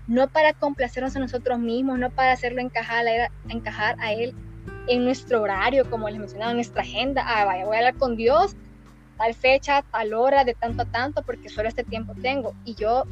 no 0.06 0.28
para 0.28 0.52
complacernos 0.52 1.16
a 1.16 1.18
nosotros 1.18 1.58
mismos, 1.58 1.98
no 1.98 2.08
para 2.10 2.30
hacerlo 2.30 2.60
encajar 2.60 3.04
a, 3.08 3.28
encajar 3.48 3.96
a 3.98 4.12
él 4.12 4.32
en 4.86 5.04
nuestro 5.04 5.42
horario, 5.42 5.90
como 5.90 6.08
les 6.08 6.20
mencionaba, 6.20 6.52
en 6.52 6.58
nuestra 6.58 6.82
agenda, 6.82 7.24
ah, 7.26 7.44
vaya, 7.44 7.66
voy 7.66 7.74
a 7.74 7.78
hablar 7.80 7.96
con 7.96 8.14
Dios, 8.14 8.54
tal 9.18 9.34
fecha, 9.34 9.82
tal 9.90 10.14
hora, 10.14 10.44
de 10.44 10.54
tanto 10.54 10.82
a 10.82 10.86
tanto, 10.86 11.24
porque 11.24 11.48
solo 11.48 11.68
este 11.68 11.82
tiempo 11.82 12.14
tengo, 12.22 12.54
y 12.64 12.76
yo 12.76 13.02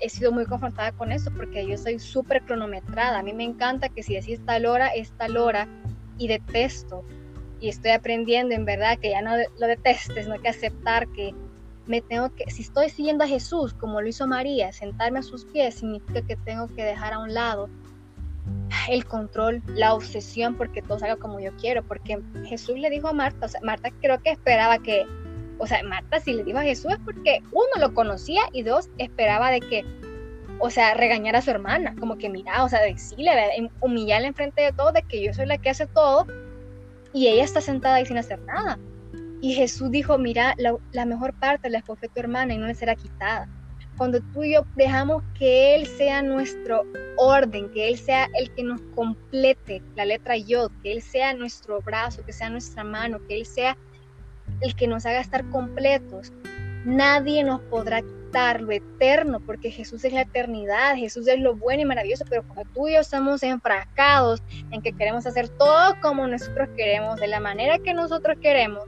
he 0.00 0.10
sido 0.10 0.32
muy 0.32 0.44
confrontada 0.46 0.90
con 0.90 1.12
eso, 1.12 1.30
porque 1.30 1.64
yo 1.64 1.78
soy 1.78 2.00
súper 2.00 2.42
cronometrada, 2.42 3.20
a 3.20 3.22
mí 3.22 3.32
me 3.32 3.44
encanta 3.44 3.90
que 3.90 4.02
si 4.02 4.14
decís 4.16 4.44
tal 4.44 4.66
hora, 4.66 4.88
es 4.88 5.12
tal 5.12 5.36
hora, 5.36 5.68
y 6.18 6.26
detesto 6.26 7.04
y 7.60 7.68
estoy 7.68 7.92
aprendiendo 7.92 8.54
en 8.54 8.64
verdad 8.64 8.98
que 8.98 9.10
ya 9.10 9.22
no 9.22 9.32
lo 9.58 9.66
detestes, 9.66 10.26
no 10.26 10.34
hay 10.34 10.40
que 10.40 10.48
aceptar 10.48 11.08
que 11.08 11.34
me 11.86 12.00
tengo 12.00 12.34
que, 12.34 12.50
si 12.50 12.62
estoy 12.62 12.90
siguiendo 12.90 13.24
a 13.24 13.28
Jesús 13.28 13.72
como 13.74 14.00
lo 14.00 14.08
hizo 14.08 14.26
María, 14.26 14.72
sentarme 14.72 15.20
a 15.20 15.22
sus 15.22 15.44
pies 15.44 15.76
significa 15.76 16.20
que 16.22 16.36
tengo 16.36 16.66
que 16.74 16.84
dejar 16.84 17.12
a 17.12 17.18
un 17.20 17.32
lado 17.32 17.68
el 18.88 19.04
control, 19.04 19.62
la 19.68 19.94
obsesión 19.94 20.56
porque 20.56 20.82
todo 20.82 20.98
salga 20.98 21.16
como 21.16 21.40
yo 21.40 21.54
quiero, 21.56 21.82
porque 21.82 22.20
Jesús 22.44 22.78
le 22.78 22.90
dijo 22.90 23.08
a 23.08 23.12
Marta, 23.12 23.46
o 23.46 23.48
sea, 23.48 23.60
Marta 23.62 23.90
creo 24.00 24.20
que 24.20 24.30
esperaba 24.30 24.78
que, 24.78 25.06
o 25.58 25.66
sea, 25.66 25.82
Marta 25.84 26.20
si 26.20 26.32
le 26.32 26.44
dijo 26.44 26.58
a 26.58 26.62
Jesús 26.62 26.92
es 26.92 26.98
porque 27.04 27.42
uno 27.52 27.80
lo 27.80 27.94
conocía 27.94 28.42
y 28.52 28.62
dos 28.62 28.88
esperaba 28.98 29.50
de 29.50 29.60
que, 29.60 29.84
o 30.58 30.70
sea, 30.70 30.94
regañar 30.94 31.36
a 31.36 31.42
su 31.42 31.50
hermana, 31.50 31.94
como 31.98 32.16
que 32.18 32.28
mira, 32.28 32.64
o 32.64 32.68
sea, 32.68 32.80
decirle, 32.82 33.32
humillarle 33.80 34.28
enfrente 34.28 34.62
de 34.62 34.72
todo, 34.72 34.92
de 34.92 35.02
que 35.02 35.22
yo 35.22 35.32
soy 35.32 35.46
la 35.46 35.58
que 35.58 35.70
hace 35.70 35.86
todo 35.86 36.26
y 37.16 37.28
ella 37.28 37.44
está 37.44 37.62
sentada 37.62 37.94
ahí 37.94 38.04
sin 38.04 38.18
hacer 38.18 38.38
nada. 38.42 38.78
Y 39.40 39.54
Jesús 39.54 39.90
dijo, 39.90 40.18
mira, 40.18 40.54
la, 40.58 41.06
mejor 41.06 41.32
parte 41.32 41.70
la 41.70 41.78
escogió 41.78 42.10
tu 42.10 42.20
hermana 42.20 42.52
y 42.52 42.58
no 42.58 42.66
le 42.66 42.74
será 42.74 42.94
quitada. 42.94 43.48
Cuando 43.96 44.20
tú 44.34 44.44
y 44.44 44.52
yo 44.52 44.66
dejamos 44.76 45.22
que 45.38 45.74
Él 45.74 45.86
sea 45.86 46.20
nuestro 46.20 46.82
orden, 47.16 47.70
que 47.70 47.88
Él 47.88 47.96
sea 47.96 48.28
el 48.34 48.50
que 48.50 48.62
nos 48.62 48.82
complete 48.94 49.82
la 49.94 50.04
letra 50.04 50.36
yo, 50.36 50.68
que 50.82 50.92
Él 50.92 51.00
sea 51.00 51.32
nuestro 51.32 51.80
brazo, 51.80 52.22
que 52.22 52.34
sea 52.34 52.50
nuestra 52.50 52.84
mano, 52.84 53.18
que 53.26 53.38
Él 53.38 53.46
sea 53.46 53.78
el 54.60 54.76
que 54.76 54.86
nos 54.86 55.06
haga 55.06 55.20
estar 55.20 55.48
completos, 55.48 56.34
nadie 56.84 57.42
nos 57.44 57.62
podrá 57.62 58.02
quitar 58.26 58.60
lo 58.60 58.72
eterno, 58.72 59.40
porque 59.40 59.70
Jesús 59.70 60.04
es 60.04 60.12
la 60.12 60.22
eternidad, 60.22 60.96
Jesús 60.96 61.26
es 61.28 61.38
lo 61.38 61.54
bueno 61.54 61.82
y 61.82 61.84
maravilloso, 61.84 62.24
pero 62.28 62.42
cuando 62.42 62.64
tú 62.72 62.88
y 62.88 62.94
yo 62.94 63.00
estamos 63.00 63.42
enfrascados 63.42 64.42
en 64.70 64.82
que 64.82 64.92
queremos 64.92 65.26
hacer 65.26 65.48
todo 65.48 65.94
como 66.00 66.26
nosotros 66.26 66.68
queremos, 66.76 67.20
de 67.20 67.28
la 67.28 67.40
manera 67.40 67.78
que 67.78 67.94
nosotros 67.94 68.36
queremos, 68.40 68.84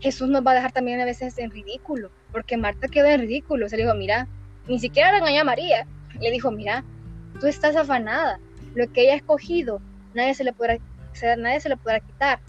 Jesús 0.00 0.28
nos 0.28 0.46
va 0.46 0.52
a 0.52 0.54
dejar 0.54 0.72
también 0.72 1.00
a 1.00 1.04
veces 1.04 1.38
en 1.38 1.50
ridículo, 1.50 2.10
porque 2.32 2.56
Marta 2.56 2.88
quedó 2.88 3.06
en 3.06 3.20
ridículo, 3.22 3.68
se 3.68 3.76
le 3.76 3.84
dijo, 3.84 3.94
mira, 3.94 4.28
ni 4.68 4.78
siquiera 4.78 5.12
regañó 5.12 5.40
a 5.40 5.44
María, 5.44 5.86
le 6.20 6.30
dijo, 6.30 6.50
mira, 6.50 6.84
tú 7.40 7.46
estás 7.46 7.76
afanada, 7.76 8.38
lo 8.74 8.90
que 8.92 9.02
ella 9.02 9.14
ha 9.14 9.16
escogido, 9.16 9.80
nadie 10.14 10.34
se 10.34 10.44
le 10.44 10.52
podrá, 10.52 10.78
nadie 11.38 11.60
se 11.60 11.68
le 11.68 11.76
podrá 11.76 12.00
quitar. 12.00 12.40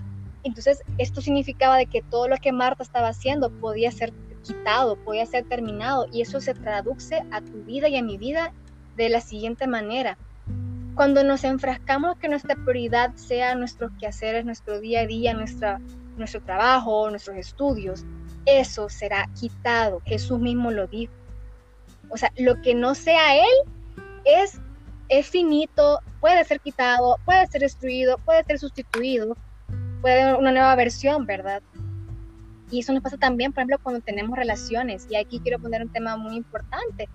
Entonces, 0.43 0.81
esto 0.97 1.21
significaba 1.21 1.77
de 1.77 1.87
que 1.87 2.01
todo 2.01 2.27
lo 2.27 2.37
que 2.37 2.51
Marta 2.51 2.83
estaba 2.83 3.09
haciendo 3.09 3.49
podía 3.49 3.91
ser 3.91 4.13
quitado, 4.47 4.95
podía 4.95 5.25
ser 5.25 5.45
terminado 5.45 6.07
y 6.11 6.21
eso 6.21 6.39
se 6.39 6.53
traduce 6.53 7.23
a 7.31 7.41
tu 7.41 7.63
vida 7.63 7.87
y 7.89 7.97
a 7.97 8.03
mi 8.03 8.17
vida 8.17 8.53
de 8.95 9.09
la 9.09 9.21
siguiente 9.21 9.67
manera. 9.67 10.17
Cuando 10.95 11.23
nos 11.23 11.43
enfrascamos 11.43 12.17
que 12.17 12.29
nuestra 12.29 12.55
prioridad 12.55 13.13
sea 13.15 13.53
nuestros 13.55 13.91
quehaceres, 13.99 14.45
nuestro 14.45 14.79
día 14.79 15.01
a 15.01 15.05
día, 15.05 15.33
nuestra, 15.33 15.79
nuestro 16.17 16.41
trabajo, 16.41 17.09
nuestros 17.09 17.37
estudios, 17.37 18.03
eso 18.45 18.89
será 18.89 19.29
quitado. 19.39 20.01
Jesús 20.05 20.39
mismo 20.39 20.71
lo 20.71 20.87
dijo. 20.87 21.13
O 22.09 22.17
sea, 22.17 22.31
lo 22.37 22.61
que 22.61 22.73
no 22.73 22.95
sea 22.95 23.35
Él 23.35 23.71
es, 24.25 24.59
es 25.09 25.27
finito, 25.27 25.99
puede 26.19 26.43
ser 26.45 26.59
quitado, 26.61 27.17
puede 27.25 27.45
ser 27.47 27.61
destruido, 27.61 28.17
puede 28.19 28.43
ser 28.45 28.57
sustituido, 28.57 29.37
puede 30.01 30.21
haber 30.21 30.35
una 30.37 30.51
nueva 30.51 30.75
versión, 30.75 31.25
¿verdad? 31.25 31.61
Y 32.69 32.79
eso 32.79 32.93
nos 32.93 33.01
pasa 33.01 33.17
también, 33.17 33.53
por 33.53 33.61
ejemplo, 33.61 33.79
cuando 33.81 34.01
tenemos 34.01 34.37
relaciones. 34.37 35.07
Y 35.09 35.15
aquí 35.15 35.39
quiero 35.39 35.59
poner 35.59 35.81
un 35.81 35.89
tema 35.89 36.17
muy 36.17 36.35
importante. 36.35 37.07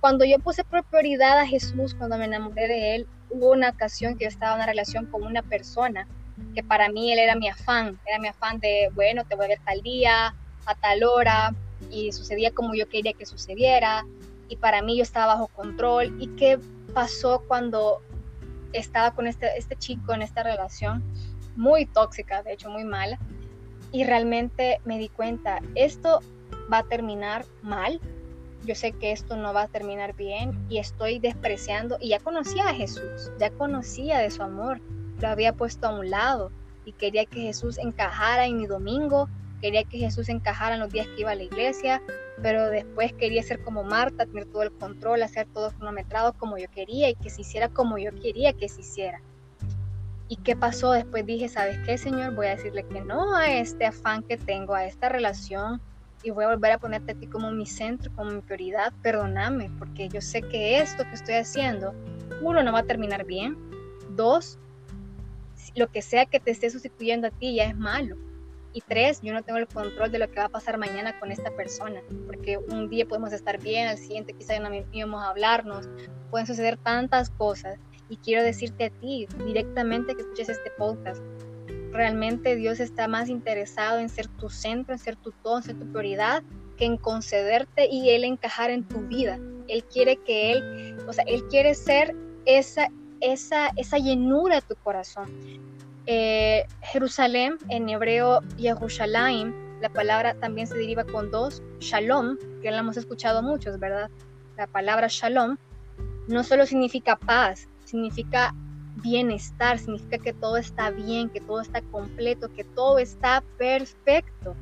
Cuando 0.00 0.24
yo 0.24 0.38
puse 0.38 0.64
prioridad 0.64 1.38
a 1.38 1.46
Jesús, 1.46 1.94
cuando 1.94 2.18
me 2.18 2.26
enamoré 2.26 2.68
de 2.68 2.94
Él, 2.96 3.06
hubo 3.30 3.52
una 3.52 3.70
ocasión 3.70 4.16
que 4.16 4.24
yo 4.24 4.28
estaba 4.28 4.52
en 4.52 4.58
una 4.58 4.66
relación 4.66 5.06
con 5.06 5.22
una 5.22 5.42
persona 5.42 6.06
que 6.54 6.62
para 6.62 6.88
mí 6.88 7.12
Él 7.12 7.18
era 7.18 7.34
mi 7.34 7.48
afán. 7.48 7.98
Era 8.06 8.18
mi 8.18 8.28
afán 8.28 8.60
de, 8.60 8.90
bueno, 8.94 9.24
te 9.24 9.36
voy 9.36 9.46
a 9.46 9.48
ver 9.48 9.60
tal 9.64 9.80
día, 9.80 10.34
a 10.66 10.74
tal 10.74 11.02
hora. 11.04 11.54
Y 11.90 12.12
sucedía 12.12 12.50
como 12.52 12.74
yo 12.74 12.88
quería 12.88 13.14
que 13.14 13.24
sucediera. 13.24 14.04
Y 14.48 14.56
para 14.56 14.82
mí 14.82 14.98
yo 14.98 15.02
estaba 15.02 15.34
bajo 15.34 15.48
control. 15.48 16.14
¿Y 16.20 16.28
qué 16.36 16.58
pasó 16.92 17.44
cuando 17.48 18.02
estaba 18.72 19.14
con 19.14 19.26
este, 19.26 19.46
este 19.56 19.76
chico 19.76 20.12
en 20.12 20.20
esta 20.20 20.42
relación? 20.42 21.02
Muy 21.56 21.86
tóxica, 21.86 22.42
de 22.42 22.52
hecho, 22.52 22.68
muy 22.68 22.84
mala 22.84 23.18
y 23.92 24.04
realmente 24.04 24.80
me 24.84 24.98
di 24.98 25.08
cuenta, 25.08 25.60
esto 25.74 26.20
va 26.72 26.78
a 26.78 26.84
terminar 26.84 27.44
mal, 27.62 28.00
yo 28.64 28.74
sé 28.74 28.92
que 28.92 29.12
esto 29.12 29.36
no 29.36 29.52
va 29.54 29.62
a 29.62 29.68
terminar 29.68 30.14
bien 30.14 30.66
y 30.68 30.78
estoy 30.78 31.18
despreciando, 31.18 31.96
y 32.00 32.10
ya 32.10 32.20
conocía 32.20 32.68
a 32.68 32.74
Jesús, 32.74 33.30
ya 33.38 33.50
conocía 33.50 34.18
de 34.18 34.30
su 34.30 34.42
amor, 34.42 34.80
lo 35.20 35.28
había 35.28 35.52
puesto 35.52 35.86
a 35.86 35.98
un 35.98 36.10
lado 36.10 36.50
y 36.84 36.92
quería 36.92 37.24
que 37.24 37.40
Jesús 37.40 37.78
encajara 37.78 38.46
en 38.46 38.58
mi 38.58 38.66
domingo, 38.66 39.28
quería 39.60 39.84
que 39.84 39.98
Jesús 39.98 40.28
encajara 40.28 40.74
en 40.74 40.80
los 40.80 40.92
días 40.92 41.06
que 41.08 41.22
iba 41.22 41.32
a 41.32 41.34
la 41.34 41.42
iglesia, 41.42 42.02
pero 42.42 42.68
después 42.70 43.12
quería 43.12 43.42
ser 43.42 43.62
como 43.62 43.82
Marta, 43.82 44.26
tener 44.26 44.46
todo 44.46 44.62
el 44.62 44.72
control, 44.72 45.22
hacer 45.22 45.46
todo 45.52 45.70
cronometrado 45.72 46.32
como 46.34 46.56
yo 46.56 46.68
quería 46.70 47.10
y 47.10 47.14
que 47.14 47.30
se 47.30 47.42
hiciera 47.42 47.68
como 47.68 47.98
yo 47.98 48.10
quería 48.14 48.52
que 48.54 48.68
se 48.68 48.80
hiciera. 48.80 49.20
¿Y 50.30 50.36
qué 50.36 50.54
pasó? 50.54 50.92
Después 50.92 51.26
dije, 51.26 51.48
¿sabes 51.48 51.76
qué, 51.84 51.98
Señor? 51.98 52.36
Voy 52.36 52.46
a 52.46 52.50
decirle 52.50 52.86
que 52.86 53.00
no 53.00 53.34
a 53.34 53.50
este 53.50 53.84
afán 53.84 54.22
que 54.22 54.36
tengo, 54.36 54.74
a 54.74 54.84
esta 54.84 55.08
relación, 55.08 55.80
y 56.22 56.30
voy 56.30 56.44
a 56.44 56.50
volver 56.50 56.70
a 56.70 56.78
ponerte 56.78 57.12
a 57.12 57.14
ti 57.16 57.26
como 57.26 57.50
mi 57.50 57.66
centro, 57.66 58.12
como 58.14 58.30
mi 58.30 58.40
prioridad. 58.40 58.92
Perdóname, 59.02 59.72
porque 59.76 60.08
yo 60.08 60.20
sé 60.20 60.42
que 60.42 60.78
esto 60.78 61.02
que 61.02 61.14
estoy 61.14 61.34
haciendo, 61.34 61.92
uno, 62.42 62.62
no 62.62 62.72
va 62.72 62.78
a 62.78 62.84
terminar 62.84 63.24
bien. 63.24 63.58
Dos, 64.10 64.56
lo 65.74 65.88
que 65.88 66.00
sea 66.00 66.26
que 66.26 66.38
te 66.38 66.52
esté 66.52 66.70
sustituyendo 66.70 67.26
a 67.26 67.30
ti 67.32 67.56
ya 67.56 67.64
es 67.64 67.76
malo. 67.76 68.14
Y 68.72 68.82
tres, 68.82 69.20
yo 69.22 69.32
no 69.32 69.42
tengo 69.42 69.58
el 69.58 69.66
control 69.66 70.12
de 70.12 70.20
lo 70.20 70.30
que 70.30 70.38
va 70.38 70.44
a 70.44 70.48
pasar 70.48 70.78
mañana 70.78 71.18
con 71.18 71.32
esta 71.32 71.50
persona, 71.56 72.02
porque 72.28 72.56
un 72.56 72.88
día 72.88 73.04
podemos 73.04 73.32
estar 73.32 73.60
bien, 73.60 73.88
al 73.88 73.98
siguiente 73.98 74.32
quizá 74.32 74.60
no 74.60 74.70
íbamos 74.92 75.24
a 75.24 75.30
hablarnos, 75.30 75.88
pueden 76.30 76.46
suceder 76.46 76.76
tantas 76.76 77.30
cosas 77.30 77.80
y 78.10 78.16
quiero 78.16 78.42
decirte 78.42 78.86
a 78.86 78.90
ti 78.90 79.26
directamente 79.46 80.14
que 80.14 80.22
escuches 80.22 80.50
este 80.50 80.70
podcast. 80.76 81.22
Realmente 81.92 82.56
Dios 82.56 82.80
está 82.80 83.08
más 83.08 83.28
interesado 83.28 83.98
en 83.98 84.08
ser 84.08 84.26
tu 84.26 84.50
centro, 84.50 84.92
en 84.92 84.98
ser 84.98 85.16
tu 85.16 85.32
todo, 85.32 85.58
en 85.58 85.62
ser 85.62 85.78
tu 85.78 85.90
prioridad, 85.90 86.42
que 86.76 86.84
en 86.84 86.96
concederte 86.96 87.88
y 87.88 88.10
Él 88.10 88.24
encajar 88.24 88.70
en 88.70 88.84
tu 88.84 89.00
vida. 89.02 89.38
Él 89.68 89.84
quiere 89.84 90.16
que 90.16 90.52
Él, 90.52 90.98
o 91.06 91.12
sea, 91.12 91.24
Él 91.26 91.44
quiere 91.48 91.74
ser 91.74 92.14
esa, 92.44 92.88
esa, 93.20 93.70
esa 93.76 93.98
llenura 93.98 94.56
de 94.56 94.62
tu 94.62 94.74
corazón. 94.82 95.28
Eh, 96.06 96.66
Jerusalén, 96.82 97.58
en 97.68 97.88
hebreo 97.88 98.40
Yerushalayim, 98.56 99.54
la 99.80 99.88
palabra 99.88 100.34
también 100.34 100.66
se 100.66 100.76
deriva 100.76 101.04
con 101.04 101.30
dos, 101.30 101.62
Shalom, 101.78 102.36
que 102.60 102.70
la 102.70 102.78
hemos 102.78 102.96
escuchado 102.96 103.42
muchos, 103.42 103.78
¿verdad? 103.78 104.10
La 104.56 104.66
palabra 104.66 105.06
Shalom 105.08 105.56
no 106.28 106.44
solo 106.44 106.66
significa 106.66 107.16
paz, 107.16 107.68
significa 107.90 108.54
bienestar, 108.96 109.78
significa 109.78 110.18
que 110.18 110.32
todo 110.32 110.56
está 110.56 110.90
bien, 110.90 111.28
que 111.28 111.40
todo 111.40 111.60
está 111.60 111.82
completo, 111.82 112.52
que 112.52 112.64
todo 112.64 112.98
está 112.98 113.42
perfecto. 113.58 114.54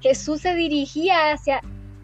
Jesús 0.00 0.40
se 0.40 0.54
dirigía 0.54 1.32
hacia 1.32 1.60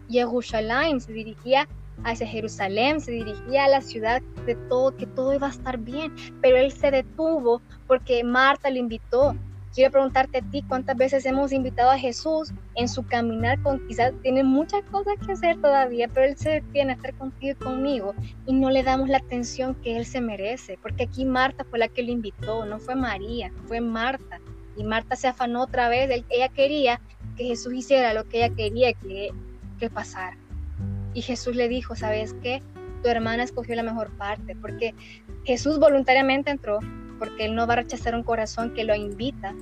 Jerusalén, 0.09 1.01
se 1.01 1.11
dirigía 1.11 1.67
hacia 2.03 2.27
Jerusalén, 2.27 3.01
se 3.01 3.11
dirigía 3.11 3.65
a 3.65 3.69
la 3.69 3.81
ciudad 3.81 4.21
de 4.45 4.55
todo, 4.55 4.95
que 4.95 5.05
todo 5.05 5.33
iba 5.33 5.47
a 5.47 5.51
estar 5.51 5.77
bien, 5.77 6.13
pero 6.41 6.57
él 6.57 6.71
se 6.71 6.91
detuvo 6.91 7.61
porque 7.87 8.23
Marta 8.23 8.69
lo 8.69 8.77
invitó, 8.77 9.35
quiero 9.73 9.91
preguntarte 9.91 10.39
a 10.39 10.41
ti 10.41 10.63
cuántas 10.67 10.97
veces 10.97 11.25
hemos 11.25 11.51
invitado 11.51 11.91
a 11.91 11.97
Jesús 11.97 12.51
en 12.75 12.87
su 12.87 13.05
caminar 13.05 13.61
con 13.61 13.85
quizás 13.87 14.13
tiene 14.21 14.43
muchas 14.43 14.83
cosas 14.85 15.15
que 15.25 15.33
hacer 15.33 15.59
todavía, 15.61 16.07
pero 16.07 16.27
Él 16.27 16.37
se 16.37 16.49
detiene 16.49 16.93
a 16.93 16.95
estar 16.95 17.13
contigo 17.15 17.51
y 17.51 17.63
conmigo 17.63 18.13
y 18.45 18.53
no 18.53 18.69
le 18.69 18.83
damos 18.83 19.09
la 19.09 19.17
atención 19.17 19.75
que 19.75 19.97
Él 19.97 20.05
se 20.05 20.21
merece, 20.21 20.77
porque 20.81 21.03
aquí 21.03 21.25
Marta 21.25 21.63
fue 21.63 21.79
la 21.79 21.87
que 21.87 22.03
lo 22.03 22.11
invitó, 22.11 22.65
no 22.65 22.79
fue 22.79 22.95
María, 22.95 23.51
fue 23.67 23.81
Marta. 23.81 24.39
Y 24.75 24.83
Marta 24.83 25.17
se 25.17 25.27
afanó 25.27 25.63
otra 25.63 25.89
vez, 25.89 26.09
ella 26.29 26.47
quería 26.49 27.01
que 27.35 27.45
Jesús 27.45 27.73
hiciera 27.73 28.13
lo 28.13 28.27
que 28.29 28.37
ella 28.37 28.55
quería 28.55 28.93
que, 28.93 29.31
que 29.77 29.89
pasara. 29.89 30.37
Y 31.13 31.21
Jesús 31.21 31.55
le 31.55 31.67
dijo, 31.67 31.95
¿sabes 31.95 32.33
qué? 32.41 32.61
Tu 33.03 33.09
hermana 33.09 33.43
escogió 33.43 33.75
la 33.75 33.83
mejor 33.83 34.09
parte, 34.17 34.55
porque 34.55 34.93
Jesús 35.43 35.79
voluntariamente 35.79 36.51
entró, 36.51 36.79
porque 37.19 37.45
Él 37.45 37.55
no 37.55 37.67
va 37.67 37.73
a 37.73 37.77
rechazar 37.77 38.15
un 38.15 38.23
corazón 38.23 38.73
que 38.73 38.83
lo 38.83 38.95
invita, 38.95 39.53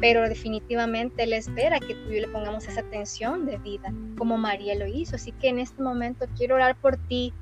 pero 0.00 0.28
definitivamente 0.28 1.22
Él 1.22 1.32
espera 1.32 1.80
que 1.80 1.94
tú 1.94 2.10
y 2.10 2.16
yo 2.16 2.20
le 2.22 2.28
pongamos 2.28 2.66
esa 2.68 2.80
atención 2.80 3.46
de 3.46 3.56
vida, 3.58 3.92
como 4.18 4.36
María 4.36 4.74
lo 4.74 4.86
hizo. 4.86 5.16
Así 5.16 5.32
que 5.32 5.48
en 5.48 5.58
este 5.58 5.82
momento 5.82 6.26
quiero 6.36 6.56
orar 6.56 6.76
por 6.76 6.96
ti, 6.96 7.32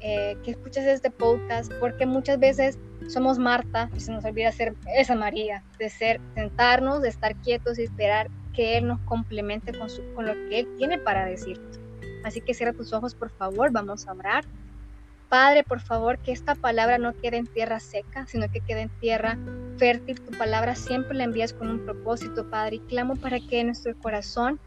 eh, 0.00 0.36
que 0.44 0.50
escuches 0.50 0.84
este 0.84 1.10
podcast, 1.10 1.72
porque 1.80 2.04
muchas 2.04 2.38
veces 2.38 2.78
somos 3.08 3.38
Marta 3.38 3.88
y 3.96 4.00
se 4.00 4.12
nos 4.12 4.24
olvida 4.24 4.52
ser 4.52 4.74
esa 4.96 5.14
María, 5.14 5.62
de 5.78 5.88
ser, 5.88 6.20
sentarnos, 6.34 7.00
de 7.00 7.08
estar 7.08 7.34
quietos 7.36 7.78
y 7.78 7.84
esperar 7.84 8.28
que 8.52 8.76
Él 8.76 8.86
nos 8.86 9.00
complemente 9.00 9.72
con, 9.72 9.88
con 10.14 10.26
lo 10.26 10.34
que 10.48 10.60
Él 10.60 10.68
tiene 10.76 10.98
para 10.98 11.24
decirnos. 11.24 11.80
Así 12.24 12.40
que 12.40 12.54
cierra 12.54 12.72
tus 12.72 12.92
ojos, 12.92 13.14
por 13.14 13.30
favor, 13.30 13.70
vamos 13.70 14.06
a 14.06 14.12
orar. 14.12 14.44
Padre, 15.34 15.64
por 15.64 15.80
favor, 15.80 16.20
que 16.22 16.30
esta 16.30 16.54
palabra 16.54 16.96
no 16.96 17.12
quede 17.20 17.38
en 17.38 17.48
tierra 17.48 17.80
seca, 17.80 18.24
sino 18.28 18.48
que 18.52 18.60
quede 18.60 18.82
en 18.82 19.00
tierra 19.00 19.36
fértil. 19.78 20.22
Tu 20.22 20.30
palabra 20.38 20.76
siempre 20.76 21.16
la 21.16 21.24
envías 21.24 21.52
con 21.52 21.68
un 21.70 21.84
propósito, 21.84 22.48
Padre, 22.48 22.76
y 22.76 22.80
clamo 22.86 23.16
para 23.16 23.40
que 23.40 23.58
en 23.58 23.66
nuestro 23.66 23.98
corazón 23.98 24.60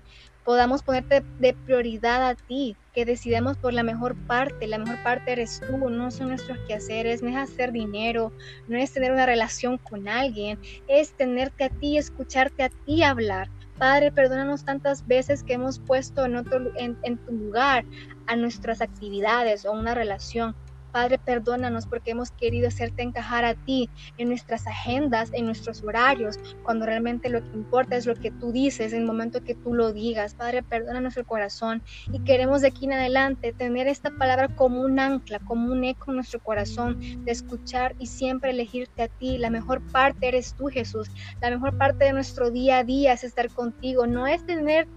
podamos 0.43 0.83
ponerte 0.83 1.23
de 1.39 1.53
prioridad 1.53 2.21
a 2.27 2.35
ti, 2.35 2.75
que 2.91 3.05
decidamos 3.05 3.57
por 3.57 3.71
la 3.71 3.83
mejor 3.83 4.17
parte. 4.27 4.67
La 4.67 4.77
mejor 4.77 5.01
parte 5.03 5.31
eres 5.31 5.61
tú, 5.65 5.89
no 5.89 6.11
son 6.11 6.27
nuestros 6.27 6.57
quehaceres, 6.67 7.23
no 7.23 7.29
es 7.29 7.37
hacer 7.37 7.71
dinero, 7.71 8.33
no 8.67 8.77
es 8.77 8.91
tener 8.91 9.13
una 9.13 9.25
relación 9.25 9.77
con 9.77 10.09
alguien, 10.09 10.59
es 10.89 11.15
tenerte 11.15 11.63
a 11.63 11.69
ti, 11.69 11.97
escucharte 11.97 12.63
a 12.63 12.69
ti 12.85 13.03
hablar. 13.03 13.47
Padre, 13.77 14.11
perdónanos 14.11 14.63
tantas 14.63 15.05
veces 15.05 15.43
que 15.43 15.53
hemos 15.53 15.79
puesto 15.79 16.25
en, 16.25 16.35
otro, 16.35 16.71
en, 16.77 16.97
en 17.03 17.17
tu 17.19 17.31
lugar 17.31 17.85
a 18.25 18.35
nuestras 18.35 18.81
actividades 18.81 19.65
o 19.65 19.71
una 19.71 19.93
relación. 19.93 20.55
Padre, 20.97 21.19
perdónanos 21.19 21.85
porque 21.85 22.09
hemos 22.11 22.31
querido 22.31 22.67
hacerte 22.69 23.03
encajar 23.03 23.45
a 23.45 23.53
ti 23.53 23.91
en 24.17 24.29
nuestras 24.29 24.65
agendas, 24.65 25.29
en 25.31 25.45
nuestros 25.45 25.83
horarios, 25.83 26.37
cuando 26.63 26.87
realmente 26.87 27.29
lo 27.29 27.41
que 27.43 27.55
importa 27.55 27.97
es 27.97 28.07
lo 28.07 28.15
que 28.15 28.31
tú 28.31 28.51
dices 28.51 28.93
en 28.93 29.01
el 29.01 29.05
momento 29.05 29.41
que 29.41 29.53
tú 29.53 29.75
lo 29.75 29.93
digas. 29.93 30.33
Padre, 30.33 30.63
perdona 30.63 30.99
nuestro 30.99 31.23
corazón 31.23 31.83
y 32.09 32.21
queremos 32.21 32.61
de 32.61 32.69
aquí 32.69 32.85
en 32.85 32.93
adelante 32.93 33.53
tener 33.53 33.87
esta 33.87 34.09
palabra 34.09 34.49
como 34.49 34.81
un 34.81 34.99
ancla, 34.99 35.39
como 35.39 35.71
un 35.71 35.83
eco 35.83 36.09
en 36.11 36.15
nuestro 36.15 36.39
corazón, 36.41 36.97
de 37.25 37.31
escuchar 37.31 37.93
y 37.99 38.07
siempre 38.07 38.49
elegirte 38.49 39.03
a 39.03 39.07
ti. 39.07 39.37
La 39.37 39.51
mejor 39.51 39.83
parte 39.91 40.27
eres 40.29 40.55
tú, 40.55 40.65
Jesús. 40.65 41.11
La 41.41 41.51
mejor 41.51 41.75
parte 41.75 42.05
de 42.05 42.13
nuestro 42.13 42.49
día 42.49 42.79
a 42.79 42.83
día 42.83 43.13
es 43.13 43.23
estar 43.23 43.51
contigo, 43.51 44.07
no 44.07 44.25
es 44.25 44.43
tener 44.45 44.89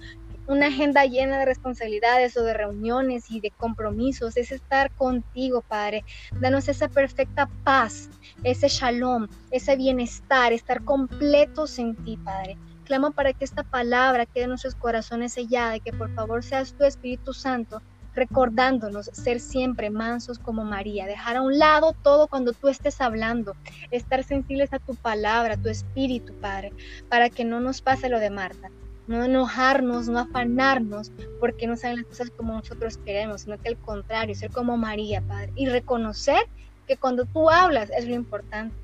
una 0.46 0.66
agenda 0.66 1.05
llena 1.05 1.38
de 1.38 1.44
responsabilidades 1.44 2.37
o 2.37 2.42
de 2.42 2.55
reuniones 2.55 3.31
y 3.31 3.40
de 3.40 3.50
compromisos, 3.50 4.37
es 4.37 4.53
estar 4.53 4.90
contigo, 4.92 5.62
Padre. 5.62 6.05
Danos 6.40 6.68
esa 6.68 6.88
perfecta 6.88 7.48
paz, 7.64 8.11
ese 8.42 8.68
shalom, 8.68 9.29
ese 9.50 9.76
bienestar, 9.76 10.53
estar 10.53 10.85
completos 10.85 11.79
en 11.79 11.96
ti, 12.05 12.16
Padre. 12.16 12.59
Clamo 12.85 13.12
para 13.12 13.33
que 13.33 13.44
esta 13.44 13.62
palabra 13.62 14.26
quede 14.26 14.44
en 14.44 14.50
nuestros 14.50 14.74
corazones 14.74 15.35
sellada 15.35 15.76
y 15.76 15.81
que 15.81 15.92
por 15.92 16.12
favor 16.14 16.42
seas 16.42 16.74
tu 16.74 16.85
Espíritu 16.85 17.33
Santo 17.33 17.81
recordándonos 18.14 19.07
ser 19.12 19.40
siempre 19.40 19.90
mansos 19.90 20.38
como 20.38 20.64
María, 20.64 21.07
dejar 21.07 21.37
a 21.37 21.42
un 21.42 21.59
lado 21.59 21.94
todo 22.03 22.26
cuando 22.26 22.53
tú 22.53 22.68
estés 22.68 23.00
hablando, 23.00 23.55
estar 23.90 24.24
sensibles 24.24 24.72
a 24.72 24.79
tu 24.79 24.94
palabra, 24.94 25.55
a 25.55 25.57
tu 25.57 25.68
espíritu, 25.68 26.35
Padre, 26.40 26.72
para 27.09 27.31
que 27.31 27.44
no 27.44 27.61
nos 27.61 27.81
pase 27.83 28.09
lo 28.09 28.18
de 28.18 28.31
Marta, 28.31 28.70
no 29.10 29.24
enojarnos, 29.24 30.08
no 30.08 30.20
afanarnos 30.20 31.10
porque 31.40 31.66
no 31.66 31.76
saben 31.76 31.96
las 31.96 32.06
cosas 32.06 32.30
como 32.30 32.54
nosotros 32.54 32.96
queremos, 32.98 33.42
sino 33.42 33.58
que 33.58 33.68
al 33.68 33.76
contrario, 33.76 34.36
ser 34.36 34.52
como 34.52 34.76
María, 34.76 35.20
Padre, 35.20 35.52
y 35.56 35.66
reconocer 35.66 36.38
que 36.86 36.96
cuando 36.96 37.24
tú 37.24 37.50
hablas 37.50 37.90
es 37.90 38.06
lo 38.06 38.14
importante. 38.14 38.76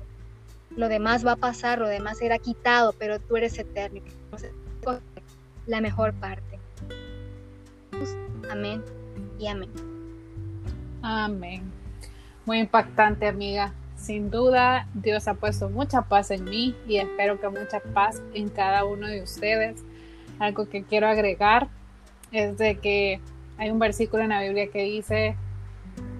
Lo 0.75 0.89
demás 0.89 1.25
va 1.25 1.31
a 1.31 1.35
pasar, 1.37 1.79
lo 1.79 1.87
demás 1.87 2.17
será 2.17 2.39
quitado, 2.39 2.93
pero 2.99 3.19
tú 3.19 3.37
eres 3.37 3.57
eterno. 3.57 4.01
La 5.65 5.79
mejor 5.79 6.13
parte. 6.13 6.59
Amén 8.49 8.83
y 9.39 9.47
amén. 9.47 9.71
Amén. 11.01 11.71
Muy 12.45 12.59
impactante, 12.59 13.27
amiga. 13.27 13.73
Sin 13.95 14.29
duda, 14.29 14.87
Dios 14.93 15.27
ha 15.29 15.35
puesto 15.35 15.69
mucha 15.69 16.01
paz 16.01 16.31
en 16.31 16.43
mí 16.43 16.75
y 16.85 16.97
espero 16.97 17.39
que 17.39 17.47
mucha 17.47 17.79
paz 17.79 18.21
en 18.33 18.49
cada 18.49 18.83
uno 18.83 19.07
de 19.07 19.23
ustedes 19.23 19.83
algo 20.39 20.67
que 20.69 20.83
quiero 20.83 21.07
agregar 21.07 21.67
es 22.31 22.57
de 22.57 22.77
que 22.77 23.19
hay 23.57 23.69
un 23.71 23.79
versículo 23.79 24.23
en 24.23 24.29
la 24.29 24.41
Biblia 24.41 24.69
que 24.71 24.83
dice 24.83 25.35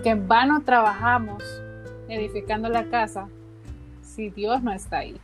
que 0.04 0.10
en 0.10 0.28
vano 0.28 0.62
trabajamos 0.64 1.44
edificando 2.08 2.70
la 2.70 2.90
casa 2.90 3.28
si 4.02 4.30
Dios 4.30 4.64
no 4.64 4.72
está 4.72 5.00
ahí. 5.00 5.20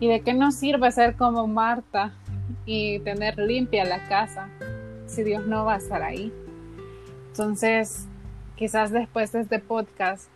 ¿Y 0.00 0.08
de 0.08 0.20
qué 0.20 0.34
nos 0.34 0.56
sirve 0.56 0.90
ser 0.92 1.16
como 1.16 1.46
Marta 1.46 2.12
y 2.66 2.98
tener 3.00 3.38
limpia 3.38 3.84
la 3.84 4.06
casa 4.08 4.48
si 5.06 5.22
Dios 5.22 5.46
no 5.46 5.64
va 5.64 5.74
a 5.74 5.78
estar 5.78 6.02
ahí? 6.02 6.32
Entonces, 7.28 8.06
quizás 8.56 8.90
después 8.90 9.32
de 9.32 9.40
este 9.40 9.58
podcast, 9.58 10.28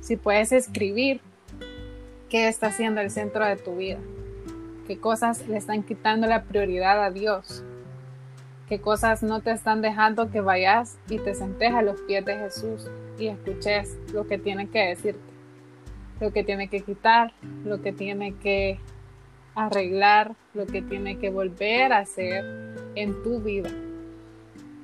si 0.00 0.16
puedes 0.16 0.52
escribir 0.52 1.20
qué 2.28 2.48
está 2.48 2.72
siendo 2.72 3.00
el 3.00 3.10
centro 3.10 3.46
de 3.46 3.56
tu 3.56 3.76
vida 3.76 3.98
qué 4.88 4.98
cosas 4.98 5.46
le 5.46 5.58
están 5.58 5.82
quitando 5.82 6.26
la 6.26 6.44
prioridad 6.44 7.04
a 7.04 7.10
Dios. 7.10 7.62
qué 8.70 8.80
cosas 8.80 9.22
no 9.22 9.40
te 9.40 9.50
están 9.50 9.82
dejando 9.82 10.30
que 10.30 10.40
vayas 10.40 10.98
y 11.08 11.18
te 11.18 11.34
sentes 11.34 11.72
a 11.72 11.82
los 11.82 12.00
pies 12.02 12.24
de 12.24 12.36
Jesús 12.36 12.90
y 13.18 13.28
escuches 13.28 13.98
lo 14.12 14.26
que 14.26 14.38
tiene 14.38 14.68
que 14.68 14.88
decirte, 14.88 15.32
lo 16.20 16.32
que 16.32 16.42
tiene 16.42 16.68
que 16.68 16.80
quitar, 16.80 17.32
lo 17.64 17.80
que 17.80 17.92
tiene 17.92 18.34
que 18.36 18.78
arreglar, 19.54 20.34
lo 20.54 20.66
que 20.66 20.82
tiene 20.82 21.18
que 21.18 21.30
volver 21.30 21.92
a 21.92 21.98
hacer 21.98 22.44
en 22.94 23.22
tu 23.22 23.40
vida. 23.40 23.70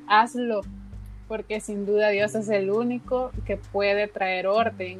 Hazlo, 0.06 0.62
porque 1.28 1.60
sin 1.60 1.84
duda 1.86 2.08
Dios 2.08 2.34
es 2.34 2.48
el 2.48 2.70
único 2.70 3.32
que 3.46 3.56
puede 3.56 4.08
traer 4.08 4.46
orden 4.46 4.98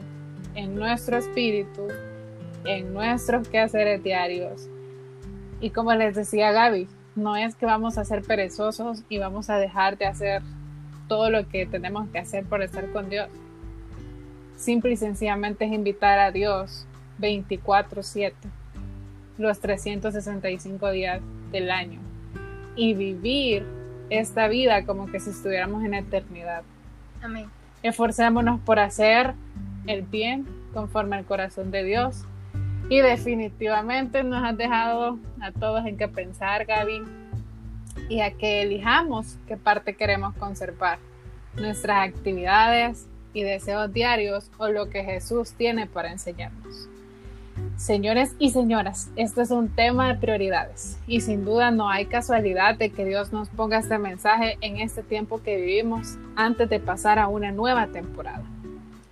en 0.55 0.75
nuestro 0.75 1.17
espíritu, 1.19 1.89
en 2.65 2.93
nuestros 2.93 3.49
quehaceres 3.49 4.03
diarios. 4.03 4.69
Y 5.65 5.71
como 5.71 5.95
les 5.95 6.15
decía 6.15 6.53
Gaby, 6.53 6.87
no 7.17 7.37
es 7.37 7.55
que 7.55 7.65
vamos 7.65 7.97
a 7.97 8.05
ser 8.05 8.21
perezosos 8.21 9.03
y 9.09 9.17
vamos 9.17 9.49
a 9.49 9.57
dejar 9.57 9.97
de 9.97 10.05
hacer 10.05 10.43
todo 11.09 11.31
lo 11.31 11.49
que 11.49 11.65
tenemos 11.65 12.07
que 12.11 12.19
hacer 12.19 12.45
por 12.45 12.63
estar 12.63 12.93
con 12.93 13.09
Dios. 13.09 13.31
Simple 14.59 14.93
y 14.93 14.97
sencillamente 14.99 15.65
es 15.65 15.73
invitar 15.73 16.19
a 16.19 16.33
Dios 16.33 16.87
24/7, 17.19 18.35
los 19.39 19.59
365 19.61 20.91
días 20.91 21.23
del 21.51 21.71
año, 21.71 21.99
y 22.77 22.93
vivir 22.93 23.65
esta 24.11 24.49
vida 24.49 24.85
como 24.85 25.07
que 25.07 25.19
si 25.19 25.31
estuviéramos 25.31 25.83
en 25.83 25.93
la 25.93 26.01
eternidad. 26.01 26.63
Amén. 27.23 27.47
Esforcémonos 27.83 28.61
por 28.61 28.79
hacer 28.79 29.33
el 29.87 30.03
bien 30.03 30.47
conforme 30.75 31.17
al 31.17 31.25
corazón 31.25 31.71
de 31.71 31.85
Dios. 31.85 32.27
Y 32.89 33.01
definitivamente 33.01 34.23
nos 34.23 34.45
has 34.45 34.57
dejado 34.57 35.19
a 35.41 35.53
todos 35.53 35.87
en 35.87 35.97
qué 35.97 36.07
pensar, 36.09 36.67
Gaby, 36.67 37.03
y 38.09 38.21
a 38.21 38.31
que 38.33 38.63
elijamos 38.63 39.39
qué 39.47 39.57
parte 39.57 39.95
queremos 39.95 40.35
conservar, 40.37 40.99
nuestras 41.57 42.09
actividades 42.09 43.07
y 43.33 43.43
deseos 43.43 43.93
diarios 43.93 44.51
o 44.59 44.69
lo 44.69 44.91
que 44.91 45.05
Jesús 45.05 45.53
tiene 45.53 45.87
para 45.87 46.11
enseñarnos. 46.13 46.89
Señores 47.77 48.35
y 48.39 48.51
señoras, 48.51 49.11
este 49.17 49.43
es 49.43 49.51
un 49.51 49.69
tema 49.69 50.09
de 50.09 50.19
prioridades 50.19 50.99
y 51.07 51.21
sin 51.21 51.45
duda 51.45 51.71
no 51.71 51.89
hay 51.89 52.07
casualidad 52.07 52.77
de 52.77 52.91
que 52.91 53.05
Dios 53.05 53.33
nos 53.33 53.49
ponga 53.49 53.79
este 53.79 53.99
mensaje 53.99 54.59
en 54.61 54.79
este 54.79 55.03
tiempo 55.03 55.43
que 55.43 55.57
vivimos 55.57 56.17
antes 56.37 56.69
de 56.69 56.81
pasar 56.81 57.19
a 57.19 57.29
una 57.29 57.51
nueva 57.51 57.89
temporada. 57.89 58.45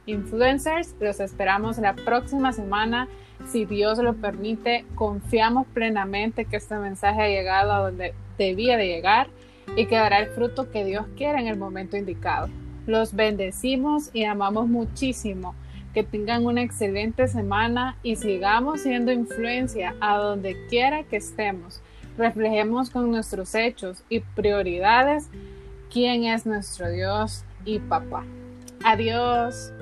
Influencers, 0.06 0.94
los 1.00 1.20
esperamos 1.20 1.78
la 1.78 1.94
próxima 1.94 2.52
semana. 2.52 3.08
Si 3.50 3.64
Dios 3.64 3.98
lo 3.98 4.14
permite, 4.14 4.84
confiamos 4.94 5.66
plenamente 5.74 6.44
que 6.44 6.56
este 6.56 6.76
mensaje 6.76 7.22
ha 7.22 7.28
llegado 7.28 7.72
a 7.72 7.78
donde 7.78 8.14
debía 8.38 8.76
de 8.76 8.86
llegar 8.86 9.28
y 9.76 9.86
que 9.86 9.96
dará 9.96 10.20
el 10.20 10.28
fruto 10.28 10.70
que 10.70 10.84
Dios 10.84 11.06
quiere 11.16 11.40
en 11.40 11.46
el 11.46 11.58
momento 11.58 11.96
indicado. 11.96 12.48
Los 12.86 13.14
bendecimos 13.14 14.10
y 14.12 14.24
amamos 14.24 14.68
muchísimo. 14.68 15.54
Que 15.94 16.02
tengan 16.02 16.46
una 16.46 16.62
excelente 16.62 17.28
semana 17.28 17.96
y 18.02 18.16
sigamos 18.16 18.80
siendo 18.80 19.12
influencia 19.12 19.94
a 20.00 20.16
donde 20.16 20.56
quiera 20.68 21.02
que 21.02 21.16
estemos. 21.16 21.82
Reflejemos 22.16 22.88
con 22.88 23.10
nuestros 23.10 23.54
hechos 23.54 24.02
y 24.08 24.20
prioridades 24.20 25.28
quién 25.92 26.24
es 26.24 26.46
nuestro 26.46 26.90
Dios 26.90 27.44
y 27.66 27.78
papá. 27.78 28.24
Adiós. 28.84 29.72